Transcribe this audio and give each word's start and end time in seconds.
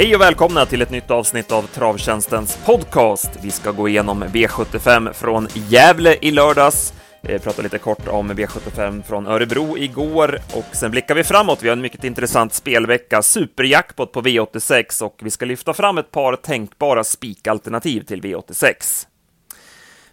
Hej 0.00 0.14
och 0.14 0.20
välkomna 0.20 0.66
till 0.66 0.82
ett 0.82 0.90
nytt 0.90 1.10
avsnitt 1.10 1.52
av 1.52 1.62
Travtjänstens 1.62 2.58
podcast. 2.64 3.30
Vi 3.42 3.50
ska 3.50 3.70
gå 3.70 3.88
igenom 3.88 4.24
V75 4.24 5.12
från 5.12 5.48
Gävle 5.54 6.16
i 6.20 6.30
lördags, 6.30 6.94
eh, 7.22 7.42
prata 7.42 7.62
lite 7.62 7.78
kort 7.78 8.08
om 8.08 8.32
V75 8.32 9.02
från 9.02 9.26
Örebro 9.26 9.78
igår 9.78 10.38
och 10.54 10.76
sen 10.76 10.90
blickar 10.90 11.14
vi 11.14 11.24
framåt. 11.24 11.62
Vi 11.62 11.68
har 11.68 11.76
en 11.76 11.82
mycket 11.82 12.04
intressant 12.04 12.54
spelvecka, 12.54 13.22
superjackpot 13.22 14.12
på 14.12 14.22
V86 14.22 15.02
och 15.02 15.20
vi 15.22 15.30
ska 15.30 15.44
lyfta 15.44 15.74
fram 15.74 15.98
ett 15.98 16.10
par 16.10 16.36
tänkbara 16.36 17.04
spikalternativ 17.04 18.00
till 18.00 18.22
V86. 18.22 19.06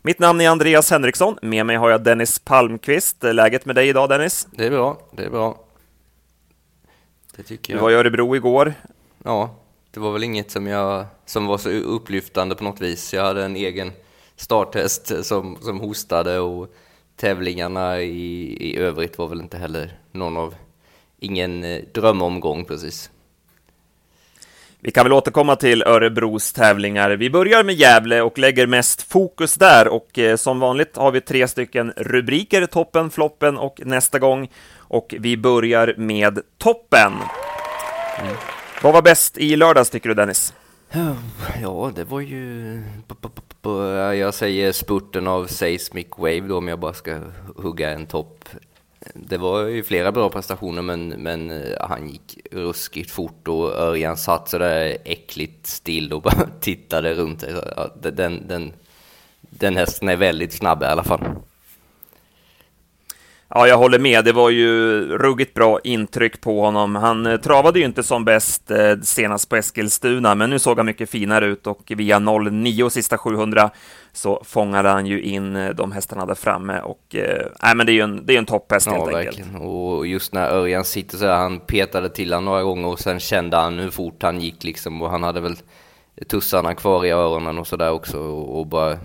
Mitt 0.01 0.19
namn 0.19 0.41
är 0.41 0.49
Andreas 0.49 0.91
Henriksson. 0.91 1.37
Med 1.41 1.65
mig 1.65 1.75
har 1.75 1.89
jag 1.89 2.03
Dennis 2.03 2.39
Palmqvist. 2.39 3.23
Läget 3.23 3.65
med 3.65 3.75
dig 3.75 3.89
idag, 3.89 4.09
Dennis? 4.09 4.47
Det 4.51 4.65
är 4.65 4.71
bra. 4.71 4.97
Det 5.11 5.23
är 5.23 5.29
bra. 5.29 5.59
Det 7.35 7.43
tycker 7.43 7.73
jag. 7.73 7.79
Du 7.79 7.83
var 7.83 7.91
i 7.91 7.93
Örebro 7.93 8.35
igår. 8.35 8.73
Ja, 9.23 9.55
det 9.97 10.01
var 10.01 10.11
väl 10.11 10.23
inget 10.23 10.51
som, 10.51 10.67
jag, 10.67 11.05
som 11.25 11.45
var 11.45 11.57
så 11.57 11.69
upplyftande 11.69 12.55
på 12.55 12.63
något 12.63 12.81
vis. 12.81 13.13
Jag 13.13 13.23
hade 13.23 13.45
en 13.45 13.55
egen 13.55 13.91
starthäst 14.35 15.25
som, 15.25 15.57
som 15.61 15.79
hostade 15.79 16.39
och 16.39 16.75
tävlingarna 17.15 18.01
i, 18.01 18.57
i 18.59 18.77
övrigt 18.77 19.17
var 19.17 19.27
väl 19.27 19.39
inte 19.39 19.57
heller 19.57 19.97
någon 20.11 20.37
av, 20.37 20.55
ingen 21.19 21.63
eh, 21.63 21.81
drömomgång 21.93 22.65
precis. 22.65 23.11
Vi 24.79 24.91
kan 24.91 25.05
väl 25.05 25.13
återkomma 25.13 25.55
till 25.55 25.83
Örebros 25.83 26.53
tävlingar. 26.53 27.11
Vi 27.11 27.29
börjar 27.29 27.63
med 27.63 27.75
Gävle 27.75 28.21
och 28.21 28.39
lägger 28.39 28.67
mest 28.67 29.01
fokus 29.01 29.55
där 29.55 29.87
och 29.87 30.19
eh, 30.19 30.35
som 30.35 30.59
vanligt 30.59 30.97
har 30.97 31.11
vi 31.11 31.21
tre 31.21 31.47
stycken 31.47 31.93
rubriker, 31.97 32.65
toppen, 32.65 33.09
floppen 33.09 33.57
och 33.57 33.81
nästa 33.85 34.19
gång. 34.19 34.49
Och 34.77 35.15
vi 35.19 35.37
börjar 35.37 35.95
med 35.97 36.39
toppen. 36.57 37.13
Mm. 38.19 38.35
Vad 38.81 38.93
var 38.93 39.01
bäst 39.01 39.37
i 39.37 39.55
lördags 39.55 39.89
tycker 39.89 40.09
du 40.09 40.15
Dennis? 40.15 40.53
Ja, 41.61 41.91
det 41.95 42.03
var 42.03 42.19
ju... 42.19 42.83
Jag 44.19 44.33
säger 44.33 44.71
spurten 44.71 45.27
av 45.27 45.45
Seismic 45.45 46.07
Wave 46.17 46.39
då 46.39 46.57
om 46.57 46.67
jag 46.67 46.79
bara 46.79 46.93
ska 46.93 47.19
hugga 47.55 47.89
en 47.89 48.05
topp 48.05 48.49
det 49.13 49.37
var 49.37 49.63
ju 49.63 49.83
flera 49.83 50.11
bra 50.11 50.29
prestationer 50.29 50.81
men, 50.81 51.07
men 51.09 51.51
eh, 51.51 51.87
han 51.87 52.09
gick 52.09 52.39
ruskigt 52.51 53.11
fort 53.11 53.47
och 53.47 53.71
Örjan 53.71 54.17
satt 54.17 54.49
sådär 54.49 54.97
äckligt 55.05 55.67
still 55.67 56.13
och 56.13 56.21
bara 56.21 56.49
tittade 56.59 57.13
runt. 57.13 57.43
Den, 58.01 58.47
den, 58.47 58.73
den 59.41 59.77
hästen 59.77 60.09
är 60.09 60.15
väldigt 60.15 60.53
snabb 60.53 60.83
i 60.83 60.85
alla 60.85 61.03
fall. 61.03 61.21
Ja, 63.57 63.67
jag 63.67 63.77
håller 63.77 63.99
med. 63.99 64.25
Det 64.25 64.31
var 64.31 64.49
ju 64.49 65.01
ruggigt 65.17 65.53
bra 65.53 65.79
intryck 65.83 66.41
på 66.41 66.61
honom. 66.61 66.95
Han 66.95 67.25
eh, 67.25 67.37
travade 67.37 67.79
ju 67.79 67.85
inte 67.85 68.03
som 68.03 68.25
bäst 68.25 68.71
eh, 68.71 68.99
senast 69.01 69.49
på 69.49 69.55
Eskilstuna, 69.55 70.35
men 70.35 70.49
nu 70.49 70.59
såg 70.59 70.77
han 70.77 70.85
mycket 70.85 71.09
finare 71.09 71.45
ut 71.45 71.67
och 71.67 71.91
via 71.95 72.19
09 72.19 72.89
sista 72.89 73.17
700 73.17 73.69
så 74.13 74.41
fångade 74.45 74.89
han 74.89 75.05
ju 75.05 75.21
in 75.21 75.55
eh, 75.55 75.69
de 75.69 75.91
hästarna 75.91 76.25
där 76.25 76.35
framme 76.35 76.79
och 76.79 77.15
äh, 77.15 77.75
men 77.75 77.85
det 77.85 77.91
är 77.91 77.93
ju 77.93 78.01
en, 78.01 78.25
det 78.25 78.33
är 78.33 78.37
en 78.37 78.45
topphäst 78.45 78.87
ja, 78.87 78.93
helt 78.93 79.15
verkligen. 79.15 79.47
enkelt. 79.47 79.63
Och 79.63 80.07
just 80.07 80.33
när 80.33 80.49
Örjan 80.49 80.85
sitter 80.85 81.17
så 81.17 81.25
här, 81.25 81.37
han 81.37 81.59
petade 81.59 82.09
till 82.09 82.33
han 82.33 82.45
några 82.45 82.63
gånger 82.63 82.87
och 82.87 82.99
sen 82.99 83.19
kände 83.19 83.57
han 83.57 83.79
hur 83.79 83.89
fort 83.89 84.23
han 84.23 84.41
gick 84.41 84.63
liksom 84.63 85.01
och 85.01 85.09
han 85.09 85.23
hade 85.23 85.41
väl 85.41 85.55
tussarna 86.29 86.75
kvar 86.75 87.05
i 87.05 87.09
öronen 87.09 87.57
och 87.57 87.67
sådär 87.67 87.91
också 87.91 88.19
och 88.19 88.67
bara 88.67 88.97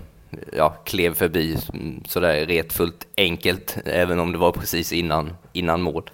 ja, 0.53 0.69
klev 0.69 1.13
förbi 1.13 1.57
mm, 1.73 2.03
sådär 2.07 2.45
retfullt 2.45 3.07
enkelt, 3.17 3.77
även 3.85 4.19
om 4.19 4.31
det 4.31 4.37
var 4.37 4.51
precis 4.51 4.93
innan, 4.93 5.35
innan 5.53 5.81
mål. 5.81 6.09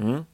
Mm. 0.00 0.24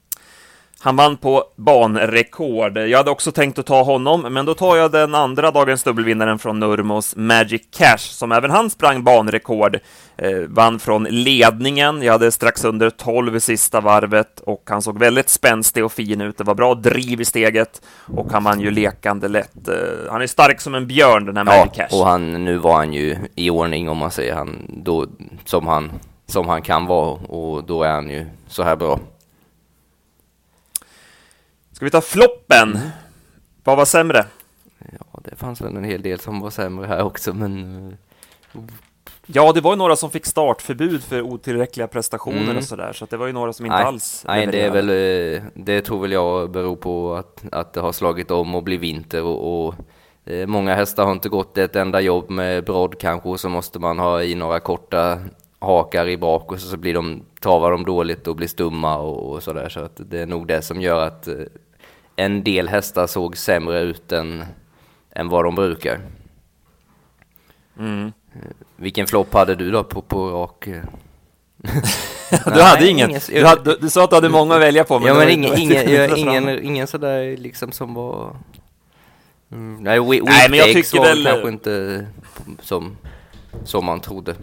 Han 0.84 0.96
vann 0.96 1.16
på 1.16 1.44
banrekord. 1.56 2.78
Jag 2.78 2.98
hade 2.98 3.10
också 3.10 3.32
tänkt 3.32 3.58
att 3.58 3.66
ta 3.66 3.82
honom, 3.82 4.20
men 4.20 4.46
då 4.46 4.54
tar 4.54 4.76
jag 4.76 4.92
den 4.92 5.14
andra 5.14 5.50
dagens 5.50 5.82
dubbelvinnaren 5.82 6.38
från 6.38 6.60
Nurmos, 6.60 7.16
Magic 7.16 7.62
Cash, 7.70 7.98
som 7.98 8.32
även 8.32 8.50
han 8.50 8.70
sprang 8.70 9.04
banrekord. 9.04 9.78
Eh, 10.16 10.38
vann 10.48 10.78
från 10.78 11.04
ledningen. 11.04 12.02
Jag 12.02 12.12
hade 12.12 12.32
strax 12.32 12.64
under 12.64 12.90
12 12.90 13.36
i 13.36 13.40
sista 13.40 13.80
varvet 13.80 14.40
och 14.40 14.62
han 14.66 14.82
såg 14.82 14.98
väldigt 14.98 15.28
spänstig 15.28 15.84
och 15.84 15.92
fin 15.92 16.20
ut. 16.20 16.38
Det 16.38 16.44
var 16.44 16.54
bra 16.54 16.74
driv 16.74 17.20
i 17.20 17.24
steget 17.24 17.82
och 18.16 18.32
han 18.32 18.44
vann 18.44 18.60
ju 18.60 18.70
lekande 18.70 19.28
lätt. 19.28 19.68
Eh, 19.68 19.74
han 20.10 20.22
är 20.22 20.26
stark 20.26 20.60
som 20.60 20.74
en 20.74 20.86
björn, 20.86 21.26
den 21.26 21.36
här 21.36 21.44
Magic 21.44 21.72
ja, 21.74 21.86
Cash. 21.86 22.00
och 22.00 22.06
han, 22.06 22.44
nu 22.44 22.56
var 22.56 22.74
han 22.74 22.92
ju 22.92 23.16
i 23.34 23.50
ordning 23.50 23.88
om 23.88 23.96
man 23.96 24.10
säger 24.10 24.34
han, 24.34 24.56
då, 24.68 25.06
som 25.44 25.66
han, 25.66 25.90
som 26.26 26.48
han 26.48 26.62
kan 26.62 26.86
vara 26.86 27.10
och 27.10 27.64
då 27.64 27.82
är 27.82 27.92
han 27.92 28.10
ju 28.10 28.26
så 28.48 28.62
här 28.62 28.76
bra. 28.76 28.98
Ska 31.74 31.84
vi 31.84 31.90
ta 31.90 32.00
floppen? 32.00 32.78
Vad 33.64 33.76
var 33.76 33.84
sämre? 33.84 34.26
Ja, 34.78 35.20
det 35.24 35.36
fanns 35.36 35.60
väl 35.60 35.76
en 35.76 35.84
hel 35.84 36.02
del 36.02 36.20
som 36.20 36.40
var 36.40 36.50
sämre 36.50 36.86
här 36.86 37.02
också, 37.02 37.32
men... 37.34 37.98
Eh, 38.52 38.60
ja, 39.26 39.52
det 39.52 39.60
var 39.60 39.70
ju 39.70 39.76
några 39.76 39.96
som 39.96 40.10
fick 40.10 40.26
startförbud 40.26 41.02
för 41.02 41.22
otillräckliga 41.22 41.86
prestationer 41.86 42.42
mm. 42.42 42.56
och 42.56 42.64
sådär, 42.64 42.92
så 42.92 43.06
det 43.10 43.16
var 43.16 43.26
ju 43.26 43.32
några 43.32 43.52
som 43.52 43.66
inte 43.66 43.76
nej, 43.76 43.84
alls 43.84 44.24
Nej, 44.28 44.46
det 44.46 44.60
är 44.60 44.70
väl, 44.70 44.88
eh, 44.90 45.42
det 45.54 45.80
tror 45.80 46.00
väl 46.00 46.12
jag 46.12 46.50
beror 46.50 46.76
på 46.76 47.14
att, 47.14 47.44
att 47.52 47.72
det 47.72 47.80
har 47.80 47.92
slagit 47.92 48.30
om 48.30 48.54
och 48.54 48.62
blivit 48.62 48.82
vinter 48.82 49.22
och, 49.22 49.66
och 49.66 49.74
eh, 50.24 50.46
många 50.46 50.74
hästar 50.74 51.04
har 51.04 51.12
inte 51.12 51.28
gått 51.28 51.58
ett 51.58 51.76
enda 51.76 52.00
jobb 52.00 52.30
med 52.30 52.64
brodd 52.64 52.98
kanske, 52.98 53.28
och 53.28 53.40
så 53.40 53.48
måste 53.48 53.78
man 53.78 53.98
ha 53.98 54.22
i 54.22 54.34
några 54.34 54.60
korta 54.60 55.18
hakar 55.58 56.08
i 56.08 56.16
bak 56.16 56.52
och 56.52 56.60
så, 56.60 56.68
så 56.68 56.76
blir 56.76 56.94
de, 56.94 57.22
travar 57.40 57.70
de 57.70 57.84
dåligt 57.84 58.26
och 58.26 58.36
blir 58.36 58.48
stumma 58.48 58.98
och, 58.98 59.32
och 59.32 59.42
sådär, 59.42 59.68
så 59.68 59.80
att 59.80 60.00
det 60.10 60.20
är 60.20 60.26
nog 60.26 60.46
det 60.46 60.62
som 60.62 60.80
gör 60.80 61.06
att 61.06 61.28
en 62.16 62.44
del 62.44 62.68
hästar 62.68 63.06
såg 63.06 63.36
sämre 63.36 63.80
ut 63.80 64.12
än, 64.12 64.44
än 65.10 65.28
vad 65.28 65.44
de 65.44 65.54
brukar. 65.54 66.00
Mm. 67.78 68.12
Vilken 68.76 69.06
flopp 69.06 69.34
hade 69.34 69.54
du 69.54 69.70
då 69.70 69.84
på, 69.84 70.02
på 70.02 70.30
rak? 70.30 70.68
du 72.54 72.62
hade 72.62 72.88
ingen. 72.88 73.10
ingen 73.10 73.20
du, 73.28 73.44
hade, 73.44 73.76
du, 73.76 73.90
sa 73.90 74.04
att 74.04 74.10
du 74.10 74.16
hade 74.16 74.28
många 74.28 74.54
att 74.54 74.60
välja 74.60 74.84
på. 74.84 74.98
Men 74.98 75.08
ja, 75.08 75.14
men 75.14 75.28
ingen, 75.28 75.58
ingen, 75.58 76.16
ingen, 76.16 76.64
ingen 76.64 76.86
sådär 76.86 77.36
liksom 77.36 77.72
som 77.72 77.94
var... 77.94 78.36
Mm, 79.52 79.82
nej, 79.82 80.00
nej, 80.00 80.50
men 80.50 80.58
jag 80.58 80.72
tycker 80.72 80.98
var 80.98 81.04
väl... 81.04 81.24
kanske 81.24 81.48
inte 81.48 82.06
som, 82.60 82.96
som 83.64 83.84
man 83.84 84.00
trodde. 84.00 84.34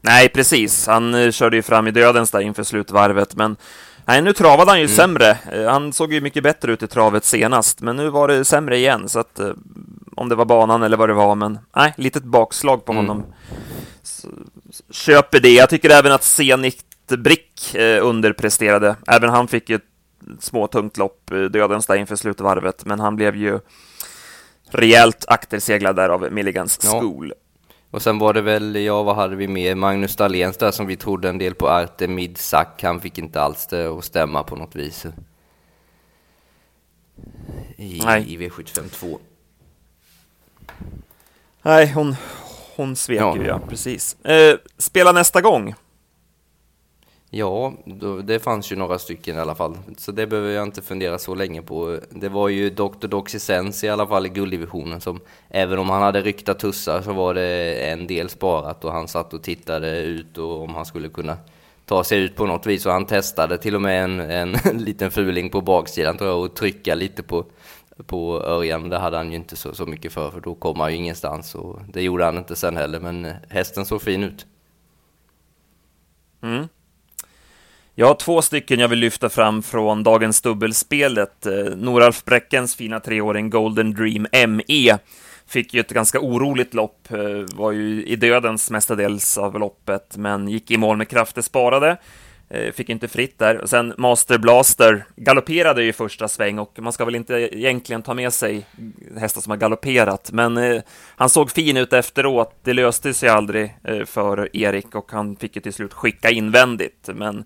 Nej, 0.00 0.28
precis. 0.28 0.86
Han 0.86 1.14
eh, 1.14 1.30
körde 1.30 1.56
ju 1.56 1.62
fram 1.62 1.86
i 1.86 1.90
dödens 1.90 2.30
där 2.30 2.40
inför 2.40 2.62
slutvarvet, 2.62 3.34
men 3.36 3.56
Nej, 4.06 4.22
nu 4.22 4.32
travade 4.32 4.70
han 4.70 4.80
ju 4.80 4.84
mm. 4.84 4.96
sämre. 4.96 5.38
Eh, 5.52 5.70
han 5.70 5.92
såg 5.92 6.12
ju 6.12 6.20
mycket 6.20 6.42
bättre 6.42 6.72
ut 6.72 6.82
i 6.82 6.86
travet 6.86 7.24
senast, 7.24 7.80
men 7.80 7.96
nu 7.96 8.08
var 8.08 8.28
det 8.28 8.44
sämre 8.44 8.76
igen, 8.76 9.08
så 9.08 9.18
att 9.18 9.38
eh, 9.38 9.50
om 10.14 10.28
det 10.28 10.34
var 10.34 10.44
banan 10.44 10.82
eller 10.82 10.96
vad 10.96 11.08
det 11.08 11.14
var, 11.14 11.34
men 11.34 11.58
nej, 11.76 11.94
litet 11.96 12.24
bakslag 12.24 12.84
på 12.84 12.92
mm. 12.92 13.06
honom. 13.06 13.24
Så, 14.02 14.28
köper 14.90 15.40
det. 15.40 15.54
Jag 15.54 15.70
tycker 15.70 15.90
även 15.90 16.12
att 16.12 16.24
Zenit 16.24 16.84
Brick 17.18 17.74
eh, 17.74 18.06
underpresterade. 18.06 18.96
Även 19.06 19.30
han 19.30 19.48
fick 19.48 19.70
ju 19.70 19.76
ett 19.76 19.82
småtungt 20.40 20.96
lopp, 20.96 21.30
dödens 21.50 21.86
där 21.86 21.96
inför 21.96 22.16
slutvarvet, 22.16 22.84
men 22.84 23.00
han 23.00 23.16
blev 23.16 23.36
ju 23.36 23.60
rejält 24.70 25.24
akterseglad 25.28 25.96
där 25.96 26.08
av 26.08 26.32
Milligans 26.32 26.80
ja. 26.82 27.00
Och 27.94 28.02
sen 28.02 28.18
var 28.18 28.32
det 28.32 28.40
väl, 28.40 28.76
ja 28.76 29.02
vad 29.02 29.16
hade 29.16 29.36
vi 29.36 29.48
med, 29.48 29.76
Magnus 29.76 30.16
Dahléns 30.16 30.56
där 30.56 30.70
som 30.70 30.86
vi 30.86 30.96
trodde 30.96 31.28
en 31.28 31.38
del 31.38 31.54
på, 31.54 31.68
Artemid 31.68 32.38
Sack, 32.38 32.82
han 32.82 33.00
fick 33.00 33.18
inte 33.18 33.40
alls 33.40 33.66
det 33.66 33.86
att 33.86 34.04
stämma 34.04 34.42
på 34.42 34.56
något 34.56 34.76
vis. 34.76 35.06
I, 37.76 38.00
Nej. 38.04 38.34
i 38.34 38.38
V75 38.38 38.88
2. 38.88 39.18
Nej, 41.62 41.92
hon, 41.92 42.16
hon 42.76 42.96
svek 42.96 43.20
ja. 43.20 43.36
ju, 43.36 43.46
ja, 43.46 43.60
precis. 43.68 44.24
Eh, 44.24 44.58
spela 44.78 45.12
nästa 45.12 45.40
gång. 45.40 45.74
Ja, 47.36 47.72
då, 47.84 48.18
det 48.18 48.38
fanns 48.38 48.72
ju 48.72 48.76
några 48.76 48.98
stycken 48.98 49.36
i 49.36 49.40
alla 49.40 49.54
fall, 49.54 49.78
så 49.96 50.12
det 50.12 50.26
behöver 50.26 50.50
jag 50.50 50.62
inte 50.62 50.82
fundera 50.82 51.18
så 51.18 51.34
länge 51.34 51.62
på. 51.62 51.98
Det 52.10 52.28
var 52.28 52.48
ju 52.48 52.70
Dr. 52.70 53.06
Doxysens 53.06 53.84
i 53.84 53.88
alla 53.88 54.06
fall 54.06 54.26
i 54.26 54.28
gulddivisionen 54.28 55.00
som, 55.00 55.20
även 55.48 55.78
om 55.78 55.90
han 55.90 56.02
hade 56.02 56.20
ryktat 56.20 56.58
tussar 56.58 57.02
så 57.02 57.12
var 57.12 57.34
det 57.34 57.74
en 57.90 58.06
del 58.06 58.28
sparat 58.28 58.84
och 58.84 58.92
han 58.92 59.08
satt 59.08 59.34
och 59.34 59.42
tittade 59.42 60.00
ut 60.00 60.38
och 60.38 60.62
om 60.62 60.74
han 60.74 60.84
skulle 60.84 61.08
kunna 61.08 61.36
ta 61.86 62.04
sig 62.04 62.18
ut 62.20 62.36
på 62.36 62.46
något 62.46 62.66
vis 62.66 62.86
och 62.86 62.92
han 62.92 63.06
testade 63.06 63.58
till 63.58 63.74
och 63.74 63.82
med 63.82 64.04
en, 64.04 64.20
en 64.20 64.52
liten 64.78 65.10
fuling 65.10 65.50
på 65.50 65.60
baksidan 65.60 66.16
tror 66.16 66.30
jag 66.30 66.40
och 66.40 66.54
trycka 66.54 66.94
lite 66.94 67.22
på, 67.22 67.44
på 68.06 68.42
Örjan. 68.42 68.88
Det 68.88 68.98
hade 68.98 69.16
han 69.16 69.30
ju 69.30 69.36
inte 69.36 69.56
så, 69.56 69.74
så 69.74 69.86
mycket 69.86 70.12
för 70.12 70.30
för 70.30 70.40
då 70.40 70.54
kom 70.54 70.80
han 70.80 70.90
ju 70.90 70.96
ingenstans 70.96 71.54
och 71.54 71.80
det 71.92 72.02
gjorde 72.02 72.24
han 72.24 72.38
inte 72.38 72.56
sen 72.56 72.76
heller 72.76 73.00
men 73.00 73.28
hästen 73.48 73.86
såg 73.86 74.02
fin 74.02 74.24
ut. 74.24 74.46
Mm. 76.42 76.68
Jag 77.96 78.06
har 78.06 78.14
två 78.14 78.42
stycken 78.42 78.80
jag 78.80 78.88
vill 78.88 78.98
lyfta 78.98 79.28
fram 79.28 79.62
från 79.62 80.02
dagens 80.02 80.40
dubbelspelet. 80.40 81.46
Eh, 81.46 81.76
Noralf 81.76 82.24
Bräckens 82.24 82.76
fina 82.76 83.00
treåring 83.00 83.50
Golden 83.50 83.94
Dream 83.94 84.26
ME 84.48 84.98
fick 85.46 85.74
ju 85.74 85.80
ett 85.80 85.90
ganska 85.90 86.20
oroligt 86.20 86.74
lopp, 86.74 87.10
eh, 87.10 87.56
var 87.56 87.72
ju 87.72 88.04
i 88.04 88.16
dödens 88.16 88.70
mestadels 88.70 89.38
av 89.38 89.58
loppet, 89.58 90.16
men 90.16 90.48
gick 90.48 90.70
i 90.70 90.76
mål 90.76 90.96
med 90.96 91.08
krafter 91.08 91.42
sparade. 91.42 91.96
Eh, 92.48 92.72
fick 92.72 92.88
inte 92.88 93.08
fritt 93.08 93.38
där. 93.38 93.58
Och 93.58 93.70
sen 93.70 93.94
Master 93.98 94.38
Blaster 94.38 95.04
galopperade 95.16 95.84
i 95.84 95.92
första 95.92 96.28
sväng 96.28 96.58
och 96.58 96.78
man 96.78 96.92
ska 96.92 97.04
väl 97.04 97.14
inte 97.14 97.34
egentligen 97.34 98.02
ta 98.02 98.14
med 98.14 98.32
sig 98.32 98.66
hästar 99.16 99.40
som 99.40 99.50
har 99.50 99.56
galopperat, 99.56 100.30
men 100.32 100.56
eh, 100.56 100.82
han 101.16 101.28
såg 101.28 101.50
fin 101.50 101.76
ut 101.76 101.92
efteråt. 101.92 102.58
Det 102.62 102.72
löste 102.72 103.14
sig 103.14 103.28
aldrig 103.28 103.74
eh, 103.84 104.04
för 104.04 104.56
Erik 104.56 104.94
och 104.94 105.12
han 105.12 105.36
fick 105.36 105.56
ju 105.56 105.62
till 105.62 105.72
slut 105.72 105.92
skicka 105.92 106.30
invändigt, 106.30 107.08
men 107.14 107.44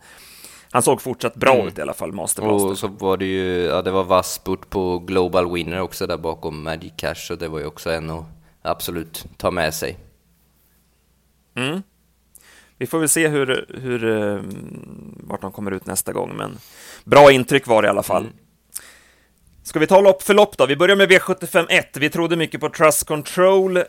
han 0.70 0.82
såg 0.82 1.02
fortsatt 1.02 1.34
bra 1.34 1.54
mm. 1.54 1.68
ut 1.68 1.78
i 1.78 1.82
alla 1.82 1.94
fall, 1.94 2.12
Master 2.12 2.42
Blaster. 2.42 2.70
Och 2.70 2.78
så 2.78 2.88
var 2.88 3.16
det 3.16 3.24
ju, 3.24 3.62
ja 3.62 3.82
det 3.82 3.90
var 3.90 4.04
vass 4.04 4.40
på 4.70 4.98
Global 4.98 5.52
Winner 5.52 5.80
också 5.80 6.06
där 6.06 6.16
bakom 6.16 6.62
Magic 6.62 6.92
Cash 6.96 7.32
och 7.32 7.38
det 7.38 7.48
var 7.48 7.58
ju 7.58 7.66
också 7.66 7.90
en 7.90 8.10
att 8.10 8.24
absolut 8.62 9.24
ta 9.36 9.50
med 9.50 9.74
sig. 9.74 9.98
Mm 11.56 11.82
vi 12.78 12.86
får 12.86 12.98
väl 12.98 13.08
se 13.08 13.28
hur, 13.28 13.66
hur, 13.82 14.04
uh, 14.04 14.40
vart 15.16 15.40
de 15.40 15.52
kommer 15.52 15.70
ut 15.70 15.86
nästa 15.86 16.12
gång, 16.12 16.36
men 16.36 16.58
bra 17.04 17.32
intryck 17.32 17.66
var 17.66 17.82
det 17.82 17.86
i 17.86 17.88
alla 17.88 18.02
fall. 18.02 18.22
Mm. 18.22 18.34
Ska 19.62 19.78
vi 19.78 19.86
ta 19.86 20.00
lopp 20.00 20.22
för 20.22 20.34
lopp 20.34 20.56
då? 20.56 20.66
Vi 20.66 20.76
börjar 20.76 20.96
med 20.96 21.10
V751. 21.10 21.84
Vi 21.94 22.10
trodde 22.10 22.36
mycket 22.36 22.60
på 22.60 22.68
Trust 22.68 23.06
Control, 23.06 23.76
eh, 23.76 23.84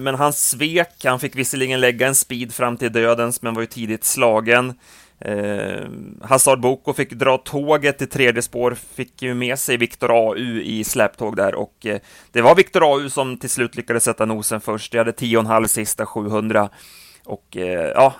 men 0.00 0.14
han 0.14 0.32
svek. 0.32 1.04
Han 1.04 1.20
fick 1.20 1.36
visserligen 1.36 1.80
lägga 1.80 2.06
en 2.06 2.14
speed 2.14 2.54
fram 2.54 2.76
till 2.76 2.92
dödens, 2.92 3.42
men 3.42 3.54
var 3.54 3.60
ju 3.60 3.66
tidigt 3.66 4.04
slagen. 4.04 4.74
Eh, 5.24 5.88
Hazard 6.22 6.60
Boko 6.60 6.92
fick 6.92 7.12
dra 7.12 7.38
tåget 7.38 8.02
i 8.02 8.06
tredje 8.06 8.42
spår, 8.42 8.74
fick 8.74 9.22
ju 9.22 9.34
med 9.34 9.58
sig 9.58 9.76
Viktor 9.76 10.10
AU 10.10 10.60
i 10.60 10.84
släptåg 10.84 11.36
där 11.36 11.54
och 11.54 11.86
eh, 11.86 11.98
det 12.32 12.42
var 12.42 12.54
Viktor 12.54 12.94
AU 12.94 13.08
som 13.08 13.36
till 13.36 13.50
slut 13.50 13.76
lyckades 13.76 14.04
sätta 14.04 14.24
nosen 14.24 14.60
först. 14.60 14.92
Det 14.92 14.98
hade 14.98 15.10
10,5 15.10 15.66
sista 15.66 16.06
700. 16.06 16.68
Och 17.24 17.56
eh, 17.56 17.92
ja, 17.94 18.14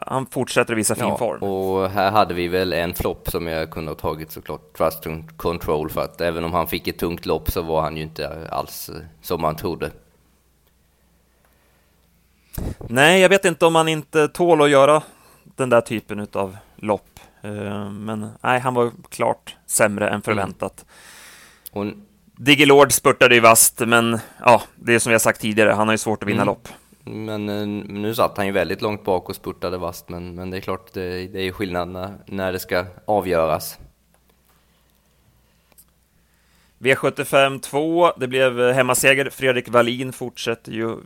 han 0.00 0.26
fortsätter 0.26 0.74
visa 0.74 0.94
fin 0.94 1.08
ja, 1.08 1.18
form. 1.18 1.42
Och 1.42 1.90
här 1.90 2.10
hade 2.10 2.34
vi 2.34 2.48
väl 2.48 2.72
en 2.72 2.94
flopp 2.94 3.30
som 3.30 3.46
jag 3.46 3.70
kunde 3.70 3.90
ha 3.90 3.96
tagit 3.96 4.30
såklart, 4.30 4.76
Trust 4.76 5.06
Control, 5.36 5.90
för 5.90 6.00
att 6.00 6.20
även 6.20 6.44
om 6.44 6.52
han 6.52 6.66
fick 6.66 6.88
ett 6.88 6.98
tungt 6.98 7.26
lopp 7.26 7.50
så 7.50 7.62
var 7.62 7.82
han 7.82 7.96
ju 7.96 8.02
inte 8.02 8.48
alls 8.50 8.88
eh, 8.88 8.94
som 9.22 9.40
man 9.40 9.56
trodde. 9.56 9.90
Nej, 12.88 13.20
jag 13.20 13.28
vet 13.28 13.44
inte 13.44 13.66
om 13.66 13.74
han 13.74 13.88
inte 13.88 14.28
tål 14.28 14.62
att 14.62 14.70
göra 14.70 15.02
den 15.60 15.70
där 15.70 15.80
typen 15.80 16.26
av 16.32 16.56
lopp. 16.76 17.20
Eh, 17.42 17.90
men 17.90 18.28
nej, 18.40 18.60
han 18.60 18.74
var 18.74 18.90
klart 19.08 19.56
sämre 19.66 20.08
än 20.08 20.22
förväntat. 20.22 20.84
Mm. 21.74 21.88
Och... 21.88 21.94
Digilord 22.36 22.92
spurtade 22.92 23.34
ju 23.34 23.40
vast, 23.40 23.80
men 23.80 24.18
ja, 24.44 24.62
det 24.76 24.94
är 24.94 24.98
som 24.98 25.12
jag 25.12 25.20
sagt 25.20 25.40
tidigare, 25.40 25.70
han 25.70 25.88
har 25.88 25.94
ju 25.94 25.98
svårt 25.98 26.22
att 26.22 26.28
vinna 26.28 26.42
mm. 26.42 26.46
lopp. 26.46 26.68
Men 27.04 27.48
eh, 27.48 27.66
nu 27.88 28.14
satt 28.14 28.36
han 28.36 28.46
ju 28.46 28.52
väldigt 28.52 28.82
långt 28.82 29.04
bak 29.04 29.28
och 29.28 29.36
spurtade 29.36 29.78
vast, 29.78 30.08
men, 30.08 30.34
men 30.34 30.50
det 30.50 30.56
är 30.56 30.60
klart, 30.60 30.92
det, 30.92 31.26
det 31.26 31.40
är 31.40 31.52
skillnad 31.52 31.88
när, 31.88 32.14
när 32.26 32.52
det 32.52 32.58
ska 32.58 32.86
avgöras. 33.04 33.78
V75 36.80 37.60
2, 37.60 38.12
det 38.16 38.28
blev 38.28 38.72
hemmaseger. 38.72 39.30
Fredrik 39.30 39.68
Wallin 39.68 40.12
fortsätter 40.12 40.72
ju 40.72 40.96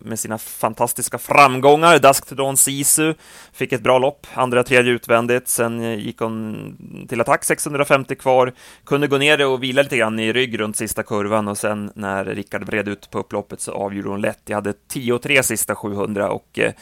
med 0.00 0.18
sina 0.18 0.38
fantastiska 0.38 1.18
framgångar. 1.18 2.34
Dawn 2.34 2.56
Sisu 2.56 3.14
fick 3.52 3.72
ett 3.72 3.82
bra 3.82 3.98
lopp, 3.98 4.26
andra 4.34 4.62
tredje 4.62 4.92
utvändigt. 4.92 5.48
Sen 5.48 5.98
gick 5.98 6.18
hon 6.18 7.06
till 7.08 7.20
attack, 7.20 7.44
650 7.44 8.14
kvar. 8.14 8.52
Kunde 8.84 9.06
gå 9.06 9.18
ner 9.18 9.46
och 9.46 9.62
vila 9.62 9.82
lite 9.82 9.96
grann 9.96 10.18
i 10.18 10.32
rygg 10.32 10.60
runt 10.60 10.76
sista 10.76 11.02
kurvan 11.02 11.48
och 11.48 11.58
sen 11.58 11.92
när 11.94 12.24
Rickard 12.24 12.64
vred 12.64 12.88
ut 12.88 13.10
på 13.10 13.18
upploppet 13.18 13.60
så 13.60 13.72
avgjorde 13.72 14.08
hon 14.08 14.20
lätt. 14.20 14.42
Jag 14.44 14.56
hade 14.56 14.72
10-3 14.92 15.42
sista 15.42 15.74
700 15.74 16.30
och 16.30 16.58
eh, 16.58 16.72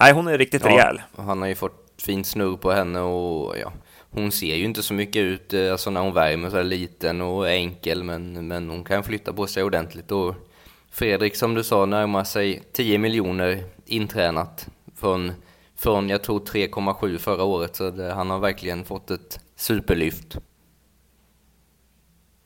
nej, 0.00 0.12
hon 0.12 0.28
är 0.28 0.38
riktigt 0.38 0.62
ja, 0.64 0.70
rejäl. 0.70 1.02
Han 1.16 1.40
har 1.40 1.48
ju 1.48 1.54
fått 1.54 1.86
fin 1.98 2.24
snurr 2.24 2.56
på 2.56 2.72
henne 2.72 3.00
och 3.00 3.58
ja, 3.58 3.72
hon 4.16 4.32
ser 4.32 4.56
ju 4.56 4.64
inte 4.64 4.82
så 4.82 4.94
mycket 4.94 5.20
ut 5.20 5.54
eh, 5.54 5.72
alltså 5.72 5.90
när 5.90 6.00
hon 6.00 6.14
värmer 6.14 6.50
så 6.50 6.56
är 6.56 6.64
liten 6.64 7.20
och 7.20 7.50
enkel 7.50 8.04
men, 8.04 8.48
men 8.48 8.70
hon 8.70 8.84
kan 8.84 9.04
flytta 9.04 9.32
på 9.32 9.46
sig 9.46 9.62
ordentligt 9.62 10.12
och 10.12 10.34
Fredrik 10.90 11.36
som 11.36 11.54
du 11.54 11.64
sa 11.64 11.86
närmar 11.86 12.24
sig 12.24 12.62
10 12.72 12.98
miljoner 12.98 13.64
intränat 13.86 14.68
från, 14.94 15.32
från 15.74 16.08
jag 16.08 16.22
tror 16.22 16.40
3,7 16.40 17.18
förra 17.18 17.44
året 17.44 17.76
så 17.76 17.90
det, 17.90 18.12
han 18.12 18.30
har 18.30 18.38
verkligen 18.38 18.84
fått 18.84 19.10
ett 19.10 19.40
superlyft. 19.56 20.36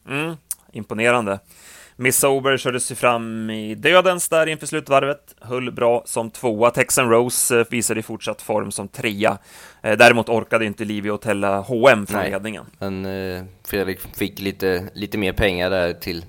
Mm, 0.08 0.36
imponerande. 0.72 1.40
Miss 2.02 2.18
Sober 2.18 2.56
körde 2.56 2.80
sig 2.80 2.96
fram 2.96 3.50
i 3.50 3.74
dödens 3.74 4.28
där 4.28 4.46
inför 4.46 4.66
slutvarvet, 4.66 5.34
höll 5.40 5.72
bra 5.72 6.02
som 6.06 6.30
tvåa. 6.30 6.70
Texan 6.70 7.10
Rose 7.10 7.60
eh, 7.60 7.66
visade 7.70 8.00
i 8.00 8.02
fortsatt 8.02 8.42
form 8.42 8.70
som 8.72 8.88
trea. 8.88 9.38
Eh, 9.82 9.96
däremot 9.96 10.28
orkade 10.28 10.64
inte 10.64 10.84
Livio 10.84 11.16
tälla 11.16 11.60
H&M 11.60 12.06
från 12.06 12.20
Nej, 12.20 12.30
ledningen. 12.30 12.64
Men 12.78 13.06
eh, 13.06 13.44
Fredrik 13.64 14.00
fick 14.00 14.38
lite, 14.38 14.90
lite 14.94 15.18
mer 15.18 15.32
pengar 15.32 15.70
där 15.70 15.92
till 15.92 16.24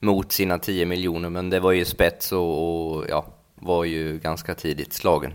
mot 0.00 0.32
sina 0.32 0.58
10 0.58 0.86
miljoner, 0.86 1.30
men 1.30 1.50
det 1.50 1.60
var 1.60 1.72
ju 1.72 1.84
spets 1.84 2.32
och, 2.32 2.96
och 2.96 3.04
ja, 3.08 3.26
var 3.54 3.84
ju 3.84 4.18
ganska 4.18 4.54
tidigt 4.54 4.92
slagen. 4.92 5.32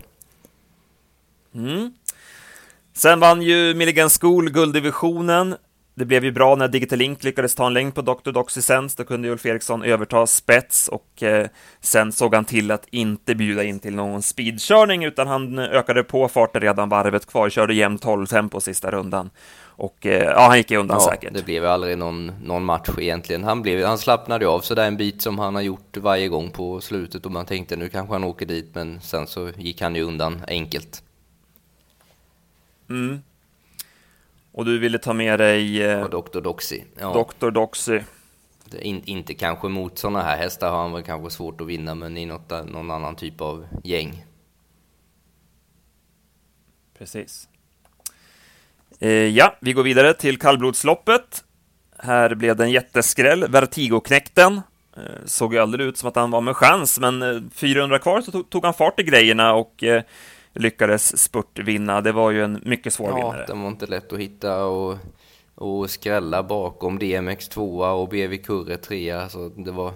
Mm. 1.54 1.92
Sen 2.92 3.20
vann 3.20 3.42
ju 3.42 3.74
Milligan 3.74 4.10
School 4.10 4.50
gulddivisionen 4.50 5.56
det 5.94 6.04
blev 6.04 6.24
ju 6.24 6.32
bra 6.32 6.54
när 6.54 6.68
Digital 6.68 6.98
Link 6.98 7.24
lyckades 7.24 7.54
ta 7.54 7.66
en 7.66 7.74
längd 7.74 7.94
på 7.94 8.02
Dr. 8.02 8.30
Doxysens. 8.30 8.94
Då 8.94 9.04
kunde 9.04 9.28
Ulf 9.28 9.46
Eriksson 9.46 9.82
överta 9.82 10.26
spets 10.26 10.88
och 10.88 11.22
eh, 11.22 11.46
sen 11.80 12.12
såg 12.12 12.34
han 12.34 12.44
till 12.44 12.70
att 12.70 12.86
inte 12.90 13.34
bjuda 13.34 13.64
in 13.64 13.80
till 13.80 13.94
någon 13.94 14.22
speedkörning 14.22 15.04
utan 15.04 15.26
han 15.26 15.58
ökade 15.58 16.04
på 16.04 16.28
farten 16.28 16.60
redan 16.60 16.88
varvet 16.88 17.26
kvar, 17.26 17.50
körde 17.50 17.74
jämnt 17.74 18.02
12 18.02 18.26
tempo 18.26 18.60
sista 18.60 18.90
rundan. 18.90 19.30
Och 19.64 20.06
eh, 20.06 20.24
ja, 20.24 20.46
han 20.48 20.56
gick 20.56 20.70
undan 20.70 20.98
ja, 21.00 21.10
säkert. 21.10 21.34
Det 21.34 21.44
blev 21.44 21.66
aldrig 21.66 21.98
någon, 21.98 22.32
någon 22.44 22.64
match 22.64 22.90
egentligen. 22.98 23.44
Han, 23.44 23.62
blev, 23.62 23.86
han 23.86 23.98
slappnade 23.98 24.48
av 24.48 24.60
sådär 24.60 24.86
en 24.86 24.96
bit 24.96 25.22
som 25.22 25.38
han 25.38 25.54
har 25.54 25.62
gjort 25.62 25.96
varje 25.96 26.28
gång 26.28 26.50
på 26.50 26.80
slutet 26.80 27.26
och 27.26 27.32
man 27.32 27.46
tänkte 27.46 27.76
nu 27.76 27.88
kanske 27.88 28.14
han 28.14 28.24
åker 28.24 28.46
dit 28.46 28.70
men 28.74 29.00
sen 29.00 29.26
så 29.26 29.50
gick 29.56 29.80
han 29.80 29.94
ju 29.94 30.02
undan 30.02 30.42
enkelt. 30.48 31.02
Mm. 32.90 33.22
Och 34.52 34.64
du 34.64 34.78
ville 34.78 34.98
ta 34.98 35.12
med 35.12 35.40
dig... 35.40 35.82
Eh, 35.82 36.08
Dr. 36.08 36.40
Doxy. 36.40 36.82
Ja. 37.00 37.26
Dr. 37.40 37.50
Doxy. 37.50 38.00
In, 38.80 39.02
inte 39.04 39.34
kanske 39.34 39.68
mot 39.68 39.98
sådana 39.98 40.22
här 40.22 40.36
hästar 40.36 40.70
har 40.70 40.82
han 40.82 40.92
väl 40.92 41.02
kanske 41.02 41.30
svårt 41.30 41.60
att 41.60 41.66
vinna, 41.66 41.94
men 41.94 42.16
i 42.16 42.26
något, 42.26 42.50
någon 42.50 42.90
annan 42.90 43.16
typ 43.16 43.40
av 43.40 43.66
gäng. 43.84 44.24
Precis. 46.98 47.48
Eh, 49.00 49.10
ja, 49.10 49.56
vi 49.60 49.72
går 49.72 49.82
vidare 49.82 50.14
till 50.14 50.38
kallblodsloppet. 50.38 51.44
Här 51.98 52.34
blev 52.34 52.56
det 52.56 52.64
en 52.64 52.70
jätteskräll. 52.70 53.44
Vertigo-knäkten. 53.48 54.60
Eh, 54.96 55.24
såg 55.24 55.54
ju 55.54 55.60
aldrig 55.60 55.86
ut 55.86 55.96
som 55.96 56.08
att 56.08 56.16
han 56.16 56.30
var 56.30 56.40
med 56.40 56.56
chans, 56.56 57.00
men 57.00 57.50
400 57.54 57.96
eh, 57.96 58.02
kvar 58.02 58.20
så 58.20 58.32
tog, 58.32 58.50
tog 58.50 58.64
han 58.64 58.74
fart 58.74 59.00
i 59.00 59.02
grejerna 59.02 59.54
och 59.54 59.84
eh, 59.84 60.02
lyckades 60.52 61.22
spurtvinna. 61.22 62.00
Det 62.00 62.12
var 62.12 62.30
ju 62.30 62.44
en 62.44 62.60
mycket 62.64 62.94
svår 62.94 63.08
ja, 63.08 63.16
vinnare. 63.16 63.46
Den 63.46 63.62
var 63.62 63.68
inte 63.68 63.86
lätt 63.86 64.12
att 64.12 64.18
hitta 64.18 64.64
och, 64.64 64.98
och 65.54 65.90
skrälla 65.90 66.42
bakom 66.42 66.98
DMX 66.98 67.48
2 67.48 67.78
och 67.78 68.08
BV 68.08 68.36
Kurre 68.36 68.76
3. 68.76 69.28
Så 69.28 69.48
det 69.48 69.70
var 69.70 69.92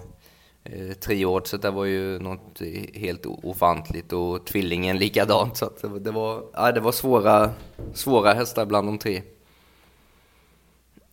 eh, 0.63 0.93
treårset 1.01 1.61
det 1.61 1.71
var 1.71 1.85
ju 1.85 2.19
något 2.19 2.61
helt 2.93 3.25
ofantligt 3.25 4.13
och 4.13 4.45
tvillingen 4.45 4.97
likadant. 4.97 5.57
Så 5.57 5.71
det, 5.81 5.99
det, 5.99 6.11
var, 6.11 6.43
ja, 6.53 6.71
det 6.71 6.79
var 6.79 6.91
svåra, 6.91 7.49
svåra 7.93 8.33
hästar 8.33 8.65
bland 8.65 8.87
de 8.87 8.97
tre. 8.97 9.21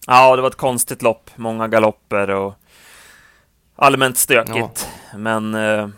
Ja, 0.07 0.37
det 0.37 0.43
var 0.43 0.49
ett 0.49 0.57
konstigt 0.57 1.03
lopp. 1.03 1.31
Många 1.37 1.69
galopper 1.69 2.31
och 2.31 2.55
allmänt 3.77 4.19
stökigt. 4.19 4.89
Ja. 5.13 5.19
Men 5.19 5.55
eh, 5.55 5.89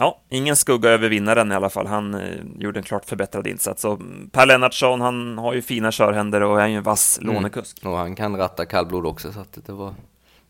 Ja, 0.00 0.20
ingen 0.28 0.56
skugga 0.56 0.90
över 0.90 1.08
vinnaren 1.08 1.52
i 1.52 1.54
alla 1.54 1.70
fall. 1.70 1.86
Han 1.86 2.14
eh, 2.14 2.36
gjorde 2.58 2.80
en 2.80 2.84
klart 2.84 3.04
förbättrad 3.04 3.46
insats. 3.46 3.84
Och 3.84 3.98
per 4.32 4.46
Lennartsson, 4.46 5.00
han 5.00 5.38
har 5.38 5.54
ju 5.54 5.62
fina 5.62 5.92
körhänder 5.92 6.40
och 6.40 6.62
är 6.62 6.66
ju 6.66 6.74
en 6.74 6.82
vass 6.82 7.18
mm. 7.18 7.34
lånekusk. 7.34 7.78
Och 7.84 7.96
han 7.96 8.14
kan 8.16 8.36
ratta 8.36 8.66
kallblod 8.66 9.06
också, 9.06 9.32
så 9.32 9.44
det 9.54 9.72
var, 9.72 9.94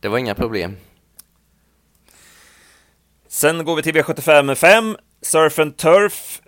det 0.00 0.08
var 0.08 0.18
inga 0.18 0.34
problem. 0.34 0.76
Sen 3.28 3.64
går 3.64 3.76
vi 3.76 3.82
till 3.82 3.94
V75 3.94 4.54
5. 4.54 4.96
Surf 5.22 5.58
and 5.58 5.76
Turf 5.76 6.40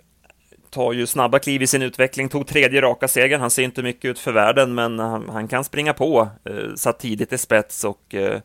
tar 0.69 0.93
ju 0.93 1.07
snabba 1.07 1.39
kliv 1.39 1.61
i 1.61 1.67
sin 1.67 1.81
utveckling, 1.81 2.29
tog 2.29 2.47
tredje 2.47 2.81
raka 2.81 3.07
segern. 3.07 3.41
Han 3.41 3.51
ser 3.51 3.63
inte 3.63 3.83
mycket 3.83 4.05
ut 4.05 4.19
för 4.19 4.31
världen, 4.31 4.73
men 4.75 4.99
han, 4.99 5.29
han 5.29 5.47
kan 5.47 5.63
springa 5.63 5.93
på. 5.93 6.29
Eh, 6.45 6.75
satt 6.75 6.99
tidigt 6.99 7.33
i 7.33 7.37
spets 7.37 7.83
och 7.83 8.15
eh, 8.15 8.41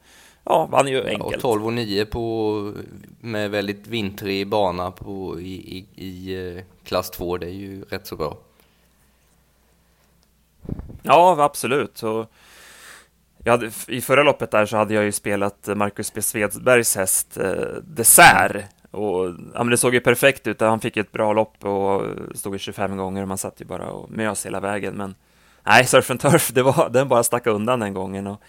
ja, 0.46 0.66
vann 0.66 0.88
ju 0.88 1.08
enkelt. 1.08 1.32
Ja, 1.32 1.40
12 1.40 1.66
och 1.66 1.72
9 1.72 2.06
på, 2.06 2.72
med 3.20 3.50
väldigt 3.50 3.86
vintrig 3.86 4.48
bana 4.48 4.90
på, 4.90 5.40
i, 5.40 5.54
i, 5.54 6.04
i 6.06 6.56
eh, 6.56 6.62
klass 6.84 7.10
2, 7.10 7.36
det 7.38 7.46
är 7.46 7.50
ju 7.50 7.82
rätt 7.82 8.06
så 8.06 8.16
bra. 8.16 8.36
Ja, 11.02 11.44
absolut. 11.44 12.02
Och 12.02 12.32
hade, 13.46 13.70
I 13.88 14.00
förra 14.00 14.22
loppet 14.22 14.50
där 14.50 14.66
så 14.66 14.76
hade 14.76 14.94
jag 14.94 15.04
ju 15.04 15.12
spelat 15.12 15.68
Marcus 15.76 16.12
B. 16.14 16.22
Svedbergs 16.22 16.96
häst 16.96 17.36
eh, 17.36 17.52
Dessert 17.82 18.64
Och, 18.90 19.26
ja, 19.54 19.64
men 19.64 19.70
det 19.70 19.76
såg 19.76 19.94
ju 19.94 20.00
perfekt 20.00 20.46
ut. 20.46 20.60
Han 20.60 20.80
fick 20.80 20.96
ett 20.96 21.12
bra 21.12 21.32
lopp 21.32 21.64
och 21.64 22.02
stod 22.34 22.54
i 22.54 22.58
25 22.58 22.96
gånger. 22.96 23.24
Man 23.24 23.38
satt 23.38 23.60
ju 23.60 23.64
bara 23.64 23.90
och 23.90 24.10
mös 24.10 24.46
hela 24.46 24.60
vägen. 24.60 24.94
Men 24.94 25.14
nej, 25.62 25.86
Surf 25.86 26.10
and 26.10 26.20
Turf, 26.20 26.50
det 26.52 26.62
var, 26.62 26.90
den 26.90 27.08
bara 27.08 27.22
stack 27.22 27.46
undan 27.46 27.80
den 27.80 27.94
gången. 27.94 28.26
Och, 28.26 28.40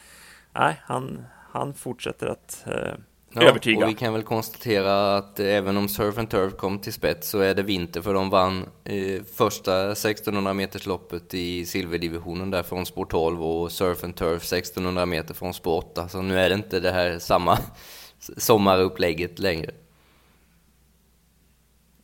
nej, 0.54 0.82
han, 0.86 1.25
han 1.58 1.74
fortsätter 1.74 2.28
att 2.28 2.66
eh, 2.68 2.94
övertyga. 3.36 3.86
Och 3.86 3.90
vi 3.90 3.94
kan 3.94 4.14
väl 4.14 4.24
konstatera 4.24 5.18
att 5.18 5.40
även 5.40 5.78
om 5.78 5.90
Surf 5.90 6.18
and 6.18 6.30
Turf 6.30 6.58
kom 6.58 6.80
till 6.80 6.94
spets 6.94 7.30
så 7.30 7.40
är 7.40 7.56
det 7.56 7.64
vinter 7.64 8.02
för 8.02 8.14
de 8.14 8.30
vann 8.30 8.66
eh, 8.84 9.24
första 9.36 9.92
1600 9.92 10.54
meters 10.54 10.86
loppet 10.86 11.34
i 11.34 11.66
silverdivisionen 11.66 12.52
där 12.52 12.64
från 12.64 12.86
spår 12.86 13.06
12 13.06 13.44
och 13.44 13.72
Surf 13.72 14.04
and 14.04 14.16
Turf 14.16 14.44
1600 14.44 15.06
meter 15.06 15.34
från 15.34 15.54
spår 15.54 15.78
8. 15.78 16.10
Så 16.10 16.22
nu 16.22 16.40
är 16.40 16.50
det 16.50 16.56
inte 16.56 16.80
det 16.80 16.92
här 16.92 17.20
samma 17.20 17.60
sommarupplägget 18.38 19.40
längre. 19.40 19.72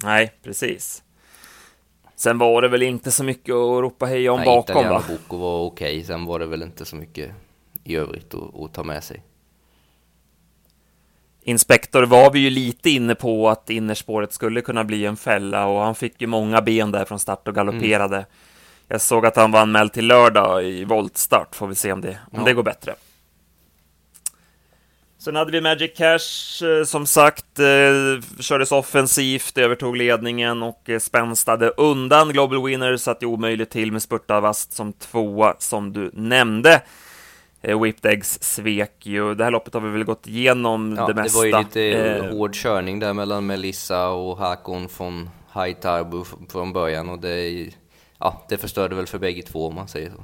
Nej, 0.03 0.33
precis. 0.43 1.03
Sen 2.15 2.38
var 2.38 2.62
det 2.62 2.67
väl 2.67 2.83
inte 2.83 3.12
så 3.12 3.24
mycket 3.24 3.53
att 3.53 3.81
ropa 3.81 4.05
hej 4.05 4.29
om 4.29 4.38
Nej, 4.38 4.45
bakom 4.45 4.89
va? 4.89 5.03
Boko 5.10 5.38
var 5.38 5.60
okej, 5.60 6.03
sen 6.03 6.25
var 6.25 6.39
det 6.39 6.45
väl 6.45 6.63
inte 6.63 6.86
så 6.86 6.95
mycket 6.95 7.31
i 7.83 7.95
övrigt 7.95 8.33
att, 8.33 8.60
att 8.60 8.74
ta 8.74 8.83
med 8.83 9.03
sig. 9.03 9.24
Inspektor 11.45 12.03
var 12.03 12.31
vi 12.31 12.39
ju 12.39 12.50
lite 12.50 12.89
inne 12.89 13.15
på 13.15 13.50
att 13.50 13.69
innerspåret 13.69 14.33
skulle 14.33 14.62
kunna 14.62 14.83
bli 14.83 15.05
en 15.05 15.17
fälla 15.17 15.65
och 15.65 15.79
han 15.81 15.95
fick 15.95 16.21
ju 16.21 16.27
många 16.27 16.62
ben 16.62 16.91
där 16.91 17.05
från 17.05 17.19
start 17.19 17.47
och 17.47 17.55
galopperade. 17.55 18.15
Mm. 18.15 18.29
Jag 18.88 19.01
såg 19.01 19.25
att 19.25 19.35
han 19.35 19.51
var 19.51 19.59
anmäld 19.59 19.93
till 19.93 20.07
lördag 20.07 20.65
i 20.65 20.83
voltstart, 20.83 21.55
får 21.55 21.67
vi 21.67 21.75
se 21.75 21.91
om 21.91 22.01
det, 22.01 22.17
om 22.31 22.39
ja. 22.39 22.43
det 22.45 22.53
går 22.53 22.63
bättre. 22.63 22.95
Sen 25.23 25.35
hade 25.35 25.51
vi 25.51 25.62
Magic 25.62 25.91
Cash, 25.97 26.65
eh, 26.67 26.83
som 26.85 27.05
sagt, 27.05 27.59
eh, 27.59 28.39
kördes 28.39 28.71
offensivt, 28.71 29.57
övertog 29.57 29.97
ledningen 29.97 30.63
och 30.63 30.89
eh, 30.89 31.00
spänstade 31.00 31.69
undan 31.69 32.29
Global 32.29 32.63
Winner, 32.65 32.97
så 32.97 33.12
att 33.12 33.19
det 33.19 33.25
är 33.25 33.27
omöjligt 33.27 33.69
till 33.69 33.91
med 33.91 34.01
Spurtavast 34.01 34.73
som 34.73 34.93
tvåa, 34.93 35.55
som 35.59 35.93
du 35.93 36.12
nämnde. 36.13 36.81
Whipped 37.63 38.12
Eggs 38.12 38.43
svek 38.43 39.05
ju. 39.05 39.36
Det 39.36 39.43
här 39.43 39.51
loppet 39.51 39.74
har 39.74 39.82
vi 39.82 39.89
väl 39.89 40.03
gått 40.03 40.27
igenom 40.27 40.96
ja, 40.98 41.08
det 41.08 41.13
mesta. 41.13 41.41
Det 41.41 41.51
var 41.51 41.60
ju 41.60 41.65
lite 41.65 41.82
eh, 41.82 42.36
hård 42.36 42.53
körning 42.55 43.00
där 43.00 43.13
mellan 43.13 43.46
Melissa 43.46 44.10
och 44.10 44.38
Hakon 44.38 44.89
från 44.89 45.29
Turbo 45.53 46.25
från 46.50 46.74
början 46.74 47.10
och 47.10 47.20
det, 47.20 47.70
ja, 48.20 48.46
det 48.50 48.58
förstörde 48.58 48.96
väl 48.96 49.08
för 49.08 49.20
bägge 49.20 49.41
två 49.41 49.67
om 49.67 49.75
man 49.75 49.88
säger 49.88 50.10
så. 50.10 50.24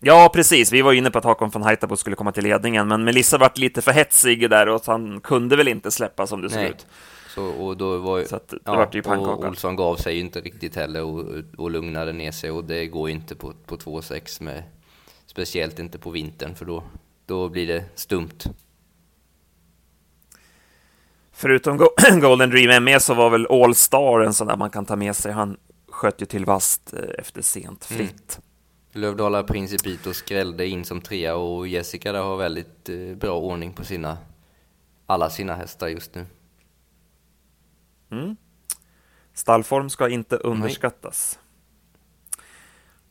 Ja, 0.00 0.30
precis. 0.34 0.72
Vi 0.72 0.82
var 0.82 0.92
inne 0.92 1.10
på 1.10 1.18
att 1.18 1.24
Hakon 1.24 1.50
von 1.50 1.62
Haitabo 1.62 1.96
skulle 1.96 2.16
komma 2.16 2.32
till 2.32 2.44
ledningen, 2.44 2.88
men 2.88 3.04
Melissa 3.04 3.38
vart 3.38 3.58
lite 3.58 3.82
för 3.82 3.92
hetsig 3.92 4.50
där 4.50 4.68
och 4.68 4.82
han 4.86 5.20
kunde 5.20 5.56
väl 5.56 5.68
inte 5.68 5.90
släppa 5.90 6.26
som 6.26 6.42
det 6.42 6.50
såg 6.50 6.62
ut. 6.62 6.86
Så, 7.34 7.44
och 7.44 7.76
då 7.76 7.98
var, 7.98 8.24
så 8.24 8.40
det 8.48 8.58
ja, 8.64 8.76
vart 8.76 8.94
ju 8.94 9.02
pannkaka. 9.02 9.48
Olsson 9.48 9.76
gav 9.76 9.96
sig 9.96 10.14
ju 10.14 10.20
inte 10.20 10.40
riktigt 10.40 10.76
heller 10.76 11.02
och, 11.02 11.24
och 11.56 11.70
lugnade 11.70 12.12
ner 12.12 12.32
sig 12.32 12.50
och 12.50 12.64
det 12.64 12.86
går 12.86 13.10
inte 13.10 13.34
på, 13.34 13.52
på 13.66 13.76
2,6 13.76 14.42
med 14.42 14.62
speciellt 15.30 15.78
inte 15.78 15.98
på 15.98 16.10
vintern 16.10 16.54
för 16.54 16.64
då, 16.64 16.82
då 17.26 17.48
blir 17.48 17.66
det 17.66 17.84
stumt. 17.94 18.38
Förutom 21.32 21.76
Golden 22.20 22.50
Dream 22.50 22.84
ME 22.84 23.00
så 23.00 23.14
var 23.14 23.30
väl 23.30 23.46
All 23.50 23.74
Star 23.74 24.20
en 24.20 24.34
sån 24.34 24.46
där 24.46 24.56
man 24.56 24.70
kan 24.70 24.86
ta 24.86 24.96
med 24.96 25.16
sig. 25.16 25.32
Han 25.32 25.56
sköt 25.88 26.22
ju 26.22 26.26
till 26.26 26.44
vast 26.44 26.92
eh, 26.92 27.00
efter 27.18 27.42
sent 27.42 27.90
mm. 27.90 27.98
fritt. 27.98 28.38
Mm. 28.38 29.02
Lövdala 29.02 29.42
Principito 29.42 30.12
skrällde 30.12 30.66
in 30.66 30.84
som 30.84 31.00
trea 31.00 31.36
och 31.36 31.68
Jessica 31.68 32.12
där 32.12 32.22
har 32.22 32.36
väldigt 32.36 32.88
eh, 32.88 33.16
bra 33.16 33.38
ordning 33.38 33.72
på 33.72 33.84
sina, 33.84 34.18
alla 35.06 35.30
sina 35.30 35.54
hästar 35.54 35.88
just 35.88 36.14
nu. 36.14 36.26
Mm. 38.10 38.36
Stallform 39.34 39.90
ska 39.90 40.08
inte 40.08 40.36
underskattas. 40.36 41.38
Nej. 41.38 41.49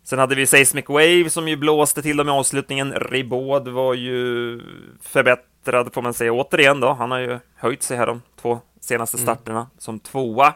Sen 0.10 0.20
hade 0.20 0.36
vi 0.36 0.46
Seismic 0.46 0.86
Wave 0.88 1.30
som 1.30 1.48
ju 1.48 1.56
blåste 1.56 2.01
till 2.01 2.18
dem 2.18 2.28
i 2.30 2.32
avslutningen. 2.32 2.94
Ribaud 2.94 3.68
var 3.68 3.94
ju 3.94 4.62
förbättrad 5.01 5.94
får 5.94 6.01
man 6.01 6.13
säga 6.13 6.32
återigen 6.32 6.80
då. 6.80 6.94
Han 6.94 7.12
har 7.12 7.20
ju 7.20 7.39
höjt 7.56 7.84
sig 7.84 7.98
här 7.98 8.08
de 8.08 8.22
två 8.42 8.60
senaste 8.80 9.18
mm. 9.18 9.25
starterna 9.25 9.60
mm. 9.60 9.70
som 9.78 10.00
tvåa. 10.00 10.54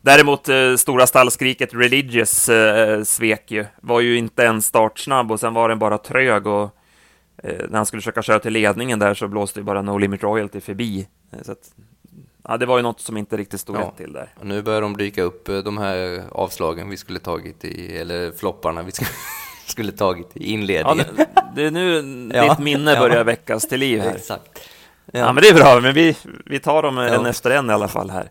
Däremot 0.00 0.48
eh, 0.48 0.76
stora 0.76 1.06
stallskriket 1.06 1.74
Religious 1.74 2.48
eh, 2.48 3.02
svek 3.02 3.50
ju. 3.50 3.66
Var 3.80 4.00
ju 4.00 4.16
inte 4.16 4.46
en 4.46 4.62
startsnabb 4.62 5.32
och 5.32 5.40
sen 5.40 5.54
var 5.54 5.68
den 5.68 5.78
bara 5.78 5.98
trög 5.98 6.46
och 6.46 6.76
eh, 7.42 7.68
när 7.68 7.76
han 7.76 7.86
skulle 7.86 8.00
försöka 8.00 8.22
köra 8.22 8.38
till 8.38 8.52
ledningen 8.52 8.98
där 8.98 9.14
så 9.14 9.28
blåste 9.28 9.60
ju 9.60 9.64
bara 9.64 9.82
No 9.82 9.98
Limit 9.98 10.22
Royalty 10.22 10.60
förbi. 10.60 11.08
Eh, 11.32 11.42
så 11.42 11.52
att, 11.52 11.74
ja, 12.48 12.56
det 12.56 12.66
var 12.66 12.76
ju 12.76 12.82
något 12.82 13.00
som 13.00 13.16
inte 13.16 13.36
riktigt 13.36 13.60
stod 13.60 13.76
ja. 13.76 13.80
rätt 13.80 13.96
till 13.96 14.12
där. 14.12 14.34
Och 14.40 14.46
nu 14.46 14.62
börjar 14.62 14.80
de 14.80 14.96
dyka 14.96 15.22
upp, 15.22 15.48
eh, 15.48 15.58
de 15.58 15.78
här 15.78 16.22
avslagen 16.32 16.90
vi 16.90 16.96
skulle 16.96 17.18
tagit 17.18 17.64
i, 17.64 17.96
eller 17.96 18.32
flopparna 18.32 18.82
vi 18.82 18.92
skulle, 18.92 19.10
skulle 19.66 19.92
tagit 19.92 20.30
i 20.34 20.52
inledningen. 20.52 21.06
Ja, 21.16 21.42
det 21.54 21.64
är 21.64 21.70
nu 21.70 22.30
ja. 22.34 22.48
ditt 22.48 22.58
minne 22.58 22.96
börjar 22.96 23.16
ja. 23.16 23.24
väckas 23.24 23.68
till 23.68 23.80
liv 23.80 24.00
här. 24.00 24.14
Exakt. 24.14 24.70
Ja. 25.12 25.18
ja. 25.20 25.32
men 25.32 25.42
det 25.42 25.48
är 25.48 25.54
bra, 25.54 25.80
men 25.80 25.94
vi, 25.94 26.16
vi 26.46 26.60
tar 26.60 26.82
dem 26.82 26.98
en 26.98 27.26
efter 27.26 27.50
en 27.50 27.70
i 27.70 27.72
alla 27.72 27.88
fall 27.88 28.10
här. 28.10 28.30